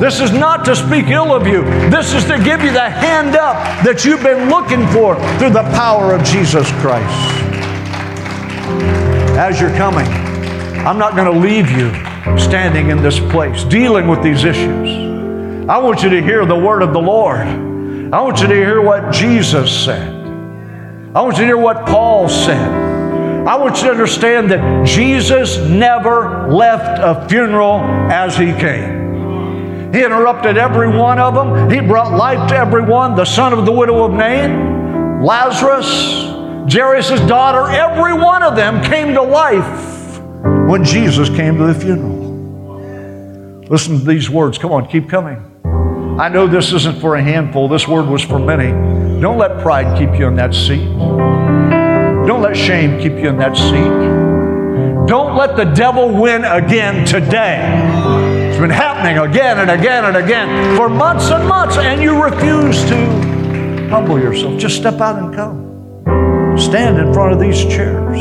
This 0.00 0.18
is 0.18 0.32
not 0.32 0.64
to 0.64 0.74
speak 0.74 1.08
ill 1.08 1.30
of 1.30 1.46
you. 1.46 1.62
This 1.90 2.14
is 2.14 2.24
to 2.24 2.42
give 2.42 2.62
you 2.62 2.72
the 2.72 2.88
hand 2.88 3.36
up 3.36 3.54
that 3.84 4.02
you've 4.02 4.22
been 4.22 4.48
looking 4.48 4.86
for 4.88 5.14
through 5.38 5.50
the 5.50 5.68
power 5.74 6.14
of 6.14 6.24
Jesus 6.24 6.66
Christ. 6.80 7.04
As 9.36 9.60
you're 9.60 9.76
coming, 9.76 10.06
I'm 10.86 10.96
not 10.96 11.14
going 11.16 11.30
to 11.30 11.38
leave 11.38 11.70
you 11.70 11.90
standing 12.38 12.88
in 12.88 13.02
this 13.02 13.20
place 13.20 13.62
dealing 13.64 14.08
with 14.08 14.22
these 14.22 14.42
issues. 14.44 15.68
I 15.68 15.76
want 15.76 16.02
you 16.02 16.08
to 16.08 16.22
hear 16.22 16.46
the 16.46 16.56
word 16.56 16.80
of 16.80 16.94
the 16.94 16.98
Lord. 16.98 17.46
I 17.46 18.22
want 18.22 18.40
you 18.40 18.46
to 18.46 18.54
hear 18.54 18.80
what 18.80 19.12
Jesus 19.12 19.84
said. 19.84 20.08
I 21.14 21.20
want 21.20 21.36
you 21.36 21.42
to 21.42 21.46
hear 21.46 21.58
what 21.58 21.84
Paul 21.84 22.26
said. 22.26 22.70
I 23.46 23.54
want 23.56 23.76
you 23.76 23.84
to 23.84 23.90
understand 23.90 24.50
that 24.50 24.86
Jesus 24.86 25.58
never 25.58 26.50
left 26.50 27.00
a 27.02 27.28
funeral 27.28 27.80
as 28.10 28.34
he 28.34 28.54
came. 28.54 28.99
He 29.92 30.04
interrupted 30.04 30.56
every 30.56 30.88
one 30.88 31.18
of 31.18 31.34
them. 31.34 31.68
He 31.68 31.80
brought 31.80 32.12
life 32.12 32.48
to 32.50 32.56
everyone. 32.56 33.16
The 33.16 33.24
son 33.24 33.52
of 33.52 33.66
the 33.66 33.72
widow 33.72 34.04
of 34.04 34.12
Nain, 34.12 35.20
Lazarus, 35.20 36.30
Jairus' 36.72 37.20
daughter, 37.26 37.68
every 37.68 38.12
one 38.12 38.44
of 38.44 38.54
them 38.54 38.84
came 38.84 39.14
to 39.14 39.22
life 39.22 40.20
when 40.68 40.84
Jesus 40.84 41.28
came 41.28 41.58
to 41.58 41.66
the 41.66 41.74
funeral. 41.74 42.20
Listen 43.68 43.98
to 43.98 44.04
these 44.04 44.30
words. 44.30 44.58
Come 44.58 44.70
on, 44.70 44.86
keep 44.86 45.08
coming. 45.08 45.44
I 46.20 46.28
know 46.28 46.46
this 46.46 46.72
isn't 46.72 47.00
for 47.00 47.16
a 47.16 47.22
handful, 47.22 47.66
this 47.66 47.88
word 47.88 48.06
was 48.06 48.22
for 48.22 48.38
many. 48.38 48.70
Don't 49.20 49.38
let 49.38 49.60
pride 49.60 49.98
keep 49.98 50.16
you 50.18 50.28
in 50.28 50.36
that 50.36 50.54
seat. 50.54 50.86
Don't 52.26 52.42
let 52.42 52.56
shame 52.56 53.00
keep 53.00 53.12
you 53.12 53.28
in 53.28 53.38
that 53.38 53.56
seat. 53.56 55.08
Don't 55.08 55.36
let 55.36 55.56
the 55.56 55.64
devil 55.64 56.12
win 56.20 56.44
again 56.44 57.04
today 57.04 58.19
been 58.60 58.70
happening 58.70 59.18
again 59.18 59.58
and 59.58 59.70
again 59.70 60.04
and 60.04 60.16
again 60.16 60.76
for 60.76 60.88
months 60.88 61.30
and 61.30 61.46
months, 61.46 61.76
and 61.78 62.02
you 62.02 62.22
refuse 62.22 62.84
to 62.84 62.96
humble 63.88 64.18
yourself. 64.18 64.58
Just 64.58 64.76
step 64.76 65.00
out 65.00 65.22
and 65.22 65.34
come. 65.34 66.58
Stand 66.58 66.98
in 66.98 67.12
front 67.12 67.32
of 67.32 67.40
these 67.40 67.62
chairs. 67.64 68.20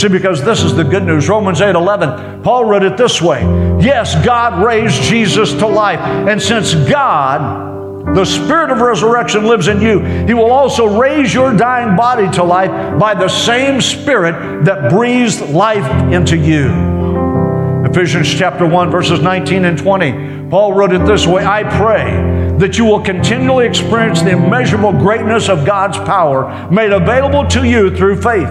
See, 0.00 0.08
because 0.08 0.44
this 0.44 0.62
is 0.62 0.74
the 0.74 0.82
good 0.82 1.04
news. 1.04 1.28
Romans 1.28 1.60
8 1.60 1.74
11, 1.74 2.42
Paul 2.42 2.64
wrote 2.64 2.82
it 2.82 2.96
this 2.96 3.22
way 3.22 3.42
Yes, 3.80 4.14
God 4.24 4.64
raised 4.64 5.02
Jesus 5.02 5.52
to 5.54 5.66
life. 5.66 6.00
And 6.00 6.40
since 6.40 6.74
God, 6.74 8.14
the 8.14 8.24
Spirit 8.24 8.70
of 8.70 8.80
resurrection 8.80 9.44
lives 9.46 9.68
in 9.68 9.80
you, 9.80 10.00
He 10.26 10.34
will 10.34 10.50
also 10.50 10.98
raise 10.98 11.32
your 11.32 11.56
dying 11.56 11.96
body 11.96 12.30
to 12.32 12.42
life 12.42 12.98
by 12.98 13.14
the 13.14 13.28
same 13.28 13.80
Spirit 13.80 14.64
that 14.64 14.90
breathes 14.90 15.40
life 15.40 16.12
into 16.12 16.36
you. 16.36 16.93
Ephesians 17.94 18.34
chapter 18.34 18.66
1, 18.66 18.90
verses 18.90 19.20
19 19.20 19.66
and 19.66 19.78
20. 19.78 20.50
Paul 20.50 20.72
wrote 20.72 20.92
it 20.92 21.06
this 21.06 21.28
way 21.28 21.44
I 21.44 21.62
pray 21.62 22.58
that 22.58 22.76
you 22.76 22.84
will 22.84 23.00
continually 23.00 23.66
experience 23.66 24.20
the 24.20 24.32
immeasurable 24.32 24.90
greatness 24.90 25.48
of 25.48 25.64
God's 25.64 25.96
power 25.98 26.68
made 26.72 26.90
available 26.90 27.46
to 27.50 27.64
you 27.64 27.96
through 27.96 28.20
faith. 28.20 28.48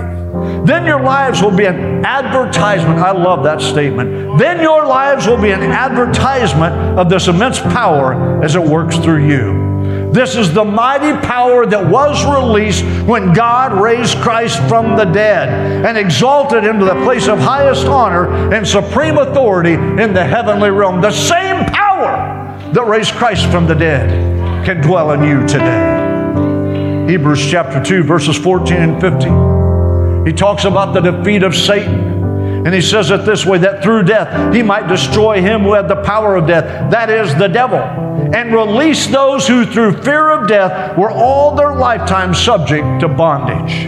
Then 0.66 0.86
your 0.86 1.02
lives 1.02 1.42
will 1.42 1.54
be 1.54 1.66
an 1.66 2.06
advertisement. 2.06 3.00
I 3.00 3.12
love 3.12 3.44
that 3.44 3.60
statement. 3.60 4.40
Then 4.40 4.62
your 4.62 4.86
lives 4.86 5.28
will 5.28 5.42
be 5.42 5.52
an 5.52 5.62
advertisement 5.62 6.98
of 6.98 7.10
this 7.10 7.28
immense 7.28 7.60
power 7.60 8.42
as 8.42 8.56
it 8.56 8.64
works 8.64 8.98
through 8.98 9.28
you. 9.28 9.63
This 10.14 10.36
is 10.36 10.54
the 10.54 10.64
mighty 10.64 11.12
power 11.26 11.66
that 11.66 11.90
was 11.90 12.24
released 12.24 12.84
when 13.08 13.34
God 13.34 13.82
raised 13.82 14.16
Christ 14.18 14.60
from 14.70 14.96
the 14.96 15.06
dead 15.06 15.50
and 15.84 15.98
exalted 15.98 16.64
him 16.64 16.78
to 16.78 16.86
the 16.86 17.04
place 17.04 17.28
of 17.28 17.40
highest 17.40 17.88
honor 17.88 18.54
and 18.54 18.68
supreme 18.68 19.18
authority 19.18 19.74
in 19.74 20.14
the 20.14 20.24
heavenly 20.24 20.70
realm. 20.70 21.02
The 21.02 21.10
same 21.10 21.66
power 21.66 22.62
that 22.74 22.86
raised 22.86 23.14
Christ 23.14 23.48
from 23.48 23.66
the 23.66 23.74
dead 23.74 24.66
can 24.68 24.82
dwell 24.82 25.14
in 25.14 25.24
you 25.24 25.48
today. 25.48 27.08
Hebrews 27.12 27.50
chapter 27.50 27.84
2, 27.84 28.04
verses 28.04 28.38
14 28.38 28.78
and 28.78 29.02
15. 29.02 30.28
He 30.28 30.32
talks 30.32 30.66
about 30.66 30.94
the 30.94 31.02
defeat 31.02 31.42
of 31.42 31.56
Satan. 31.56 32.22
And 32.66 32.74
he 32.74 32.82
says 32.82 33.10
it 33.10 33.26
this 33.26 33.48
way 33.48 33.58
that 33.58 33.84
through 33.84 34.04
death 34.04 34.54
he 34.54 34.62
might 34.62 34.88
destroy 34.88 35.42
him 35.42 35.64
who 35.64 35.74
had 35.74 35.88
the 35.88 36.02
power 36.04 36.36
of 36.36 36.46
death, 36.46 36.92
that 36.92 37.10
is, 37.10 37.36
the 37.36 37.48
devil, 37.48 37.80
and 38.34 38.54
release 38.54 39.08
those 39.08 39.48
who 39.48 39.66
through 39.66 40.02
fear 40.02 40.32
of 40.32 40.48
death 40.48 40.98
were 40.98 41.12
all 41.12 41.56
their 41.56 41.76
lifetime 41.76 42.34
subject 42.34 43.02
to 43.02 43.08
bondage. 43.08 43.88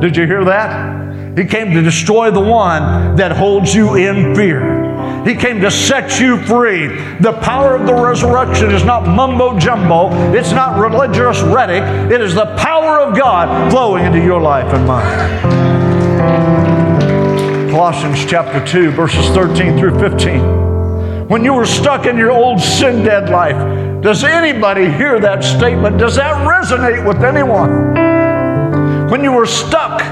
Did 0.00 0.16
you 0.16 0.26
hear 0.26 0.44
that? 0.44 1.38
He 1.38 1.44
came 1.44 1.72
to 1.72 1.82
destroy 1.82 2.30
the 2.30 2.40
one 2.40 3.16
that 3.16 3.32
holds 3.32 3.74
you 3.74 3.96
in 3.96 4.34
fear. 4.34 5.24
He 5.26 5.34
came 5.34 5.60
to 5.60 5.70
set 5.70 6.20
you 6.20 6.40
free. 6.42 6.86
The 7.20 7.38
power 7.42 7.74
of 7.74 7.86
the 7.86 7.94
resurrection 7.94 8.70
is 8.70 8.84
not 8.84 9.06
mumbo 9.06 9.58
jumbo, 9.58 10.10
it's 10.32 10.52
not 10.52 10.78
religious 10.78 11.40
rhetoric. 11.42 11.82
It 12.12 12.20
is 12.20 12.34
the 12.34 12.54
power 12.56 13.00
of 13.00 13.16
God 13.16 13.70
flowing 13.70 14.04
into 14.04 14.22
your 14.22 14.40
life 14.40 14.72
and 14.72 14.86
mine. 14.86 15.66
Colossians 17.70 18.24
chapter 18.24 18.64
2, 18.64 18.92
verses 18.92 19.26
13 19.30 19.78
through 19.78 19.98
15. 19.98 20.65
When 21.28 21.44
you 21.44 21.54
were 21.54 21.66
stuck 21.66 22.06
in 22.06 22.16
your 22.16 22.30
old 22.30 22.60
sin 22.60 23.04
dead 23.04 23.30
life, 23.30 23.56
does 24.00 24.22
anybody 24.22 24.88
hear 24.88 25.18
that 25.18 25.42
statement? 25.42 25.98
Does 25.98 26.14
that 26.14 26.34
resonate 26.46 27.04
with 27.04 27.24
anyone? 27.24 29.10
When 29.10 29.24
you 29.24 29.32
were 29.32 29.46
stuck 29.46 30.02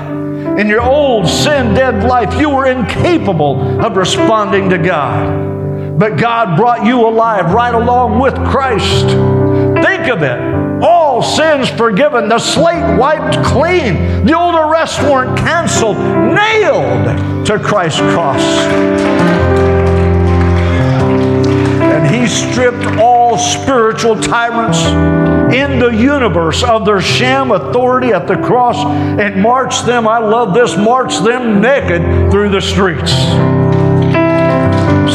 in 0.59 0.67
your 0.67 0.83
old 0.83 1.29
sin 1.29 1.73
dead 1.73 2.03
life, 2.03 2.39
you 2.41 2.51
were 2.51 2.67
incapable 2.67 3.85
of 3.85 3.97
responding 3.97 4.69
to 4.71 4.79
God. 4.79 5.99
But 6.01 6.17
God 6.17 6.57
brought 6.57 6.85
you 6.85 7.07
alive 7.07 7.53
right 7.53 7.75
along 7.75 8.19
with 8.19 8.35
Christ. 8.35 9.07
Think 9.87 10.09
of 10.09 10.23
it 10.23 10.55
all 10.83 11.23
sins 11.23 11.71
forgiven, 11.71 12.29
the 12.29 12.39
slate 12.39 12.99
wiped 12.99 13.43
clean, 13.45 14.27
the 14.27 14.37
old 14.37 14.57
arrest 14.57 15.01
warrant 15.05 15.39
canceled, 15.39 15.97
nailed 15.97 17.47
to 17.47 17.59
Christ's 17.59 18.01
cross. 18.01 19.74
And 22.05 22.15
he 22.15 22.27
stripped 22.27 22.85
all 22.99 23.39
spiritual 23.39 24.21
tyrants 24.21 24.79
in 25.55 25.79
the 25.79 25.91
universe 25.91 26.63
of 26.63 26.85
their 26.85 27.01
sham 27.01 27.51
authority 27.51 28.13
at 28.13 28.27
the 28.27 28.37
cross 28.37 28.77
and 28.77 29.41
marched 29.41 29.87
them, 29.87 30.07
I 30.07 30.19
love 30.19 30.53
this, 30.53 30.77
marched 30.77 31.25
them 31.25 31.61
naked 31.61 32.31
through 32.31 32.51
the 32.51 32.61
streets. 32.61 33.13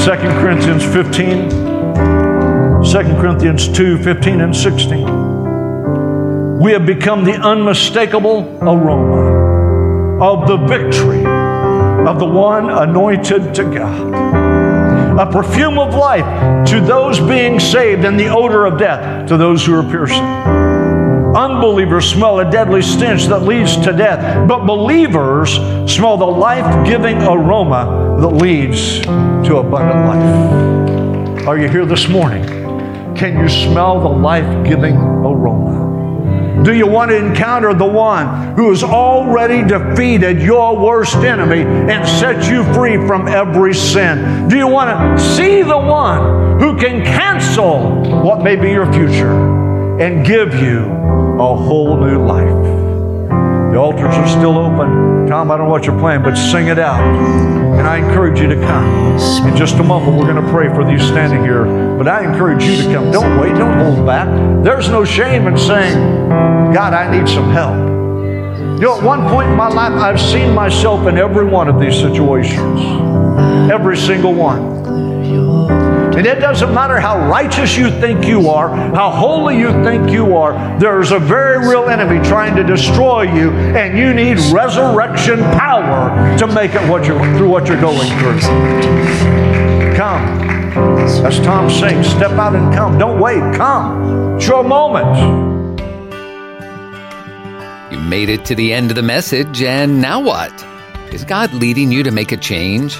2 0.06 0.12
Corinthians 0.42 0.84
15, 0.84 1.50
2 1.50 3.22
Corinthians 3.22 3.68
2 3.68 4.04
15 4.04 4.42
and 4.42 4.56
16 4.56 5.40
we 6.60 6.74
have 6.74 6.86
become 6.86 7.24
the 7.24 7.36
unmistakable 7.36 8.58
aroma 8.62 10.22
of 10.22 10.46
the 10.46 10.58
victory 10.58 11.26
of 12.06 12.20
the 12.20 12.26
one 12.26 12.70
anointed 12.70 13.56
to 13.56 13.64
God. 13.64 14.49
A 15.18 15.26
perfume 15.32 15.80
of 15.80 15.96
life 15.96 16.68
to 16.70 16.80
those 16.80 17.20
being 17.20 17.60
saved, 17.60 18.06
and 18.06 18.20
the 18.20 18.28
odor 18.28 18.66
of 18.66 18.78
death 18.78 19.28
to 19.30 19.38
those 19.38 19.66
who 19.66 19.74
are 19.76 19.84
piercing. 19.84 20.24
Unbelievers 21.36 22.10
smell 22.10 22.40
a 22.40 22.50
deadly 22.50 22.82
stench 22.82 23.26
that 23.26 23.44
leads 23.44 23.76
to 23.78 23.94
death, 23.94 24.48
but 24.48 24.66
believers 24.66 25.54
smell 25.92 26.18
the 26.18 26.26
life 26.26 26.86
giving 26.86 27.22
aroma 27.22 28.18
that 28.20 28.30
leads 28.30 29.02
to 29.02 29.58
abundant 29.58 30.08
life. 30.08 31.48
Are 31.48 31.58
you 31.58 31.70
here 31.70 31.86
this 31.86 32.08
morning? 32.08 32.46
Can 33.16 33.40
you 33.40 33.50
smell 33.50 34.00
the 34.00 34.10
life 34.10 34.66
giving 34.66 34.96
aroma? 34.96 35.89
Do 36.64 36.74
you 36.74 36.88
want 36.88 37.12
to 37.12 37.18
encounter 37.18 37.74
the 37.74 37.86
one 37.86 38.56
who 38.56 38.70
has 38.70 38.84
already 38.84 39.68
defeated 39.68 40.42
your 40.42 40.78
worst 40.78 41.16
enemy 41.16 41.62
and 41.62 42.08
set 42.08 42.52
you 42.52 42.64
free 42.74 42.96
from 43.08 43.28
every 43.28 43.74
sin? 43.74 44.50
Do 44.50 44.58
you 44.58 44.68
want 44.68 44.90
to 44.90 45.24
see 45.36 45.62
the 45.62 45.78
one 45.78 46.60
who 46.60 46.78
can 46.78 47.04
cancel 47.04 48.02
what 48.22 48.44
may 48.44 48.56
be 48.56 48.72
your 48.72 48.92
future 48.92 49.32
and 50.02 50.26
give 50.26 50.54
you 50.56 50.80
a 51.40 51.56
whole 51.56 51.98
new 51.98 52.26
life? 52.26 52.80
The 53.72 53.78
altars 53.78 54.16
are 54.16 54.28
still 54.28 54.58
open. 54.58 55.28
Tom, 55.28 55.52
I 55.52 55.58
don't 55.58 55.68
know 55.68 55.72
what 55.72 55.86
you're 55.86 56.00
playing, 56.00 56.24
but 56.24 56.36
sing 56.36 56.68
it 56.68 56.80
out. 56.80 57.69
And 57.80 57.88
I 57.88 57.98
encourage 57.98 58.40
you 58.42 58.48
to 58.48 58.56
come. 58.56 59.18
In 59.48 59.56
just 59.56 59.76
a 59.76 59.84
moment, 59.84 60.18
we're 60.18 60.32
going 60.32 60.44
to 60.44 60.52
pray 60.52 60.68
for 60.68 60.84
these 60.84 61.02
standing 61.02 61.42
here. 61.42 61.64
But 61.98 62.10
I 62.10 62.26
encourage 62.30 62.64
you 62.64 62.76
to 62.76 62.84
come. 62.94 63.10
Don't 63.10 63.40
wait. 63.40 63.56
Don't 63.56 63.80
hold 63.80 64.06
back. 64.06 64.28
There's 64.64 64.90
no 64.90 65.06
shame 65.06 65.48
in 65.48 65.58
saying, 65.58 65.98
God, 66.74 66.94
I 66.94 67.10
need 67.10 67.28
some 67.30 67.50
help. 67.50 67.78
You 68.80 68.86
know, 68.86 68.98
at 68.98 69.04
one 69.04 69.28
point 69.30 69.50
in 69.50 69.56
my 69.56 69.70
life, 69.70 69.94
I've 69.94 70.20
seen 70.20 70.54
myself 70.54 71.08
in 71.08 71.18
every 71.18 71.46
one 71.46 71.70
of 71.70 71.80
these 71.80 71.96
situations. 71.96 72.82
Every 73.72 73.96
single 73.98 74.34
one. 74.34 75.79
And 76.20 76.28
it 76.28 76.42
doesn't 76.42 76.74
matter 76.74 77.00
how 77.00 77.30
righteous 77.30 77.78
you 77.78 77.90
think 77.90 78.26
you 78.26 78.50
are, 78.50 78.68
how 78.94 79.10
holy 79.10 79.58
you 79.58 79.72
think 79.86 80.12
you 80.12 80.36
are, 80.36 80.78
there's 80.78 81.12
a 81.12 81.18
very 81.18 81.66
real 81.66 81.88
enemy 81.88 82.20
trying 82.28 82.58
to 82.58 82.64
destroy 82.66 83.22
you, 83.22 83.52
and 83.52 83.98
you 83.98 84.14
need 84.14 84.38
resurrection 84.52 85.40
power 85.40 86.38
to 86.38 86.46
make 86.48 86.74
it 86.74 86.82
what 86.90 87.06
you're, 87.06 87.18
through 87.38 87.48
what 87.48 87.70
you're 87.70 87.80
going 87.80 88.10
through. 88.20 88.38
Come. 89.96 90.22
As 91.26 91.40
Tom 91.40 91.70
sings, 91.70 92.08
step 92.08 92.32
out 92.32 92.54
and 92.54 92.76
come. 92.76 92.98
Don't 92.98 93.22
wait. 93.22 93.40
Come. 93.56 94.36
It's 94.36 94.46
your 94.46 94.66
moment. 94.66 95.16
You 97.94 97.98
made 97.98 98.28
it 98.28 98.44
to 98.44 98.56
the 98.56 98.74
end 98.74 98.92
of 98.92 98.96
the 98.96 99.04
message, 99.04 99.62
and 99.62 100.02
now 100.02 100.20
what? 100.20 100.52
Is 101.14 101.24
God 101.24 101.54
leading 101.54 101.94
you 101.94 102.04
to 102.04 102.12
make 102.12 102.34
a 102.34 102.38
change? 102.38 103.00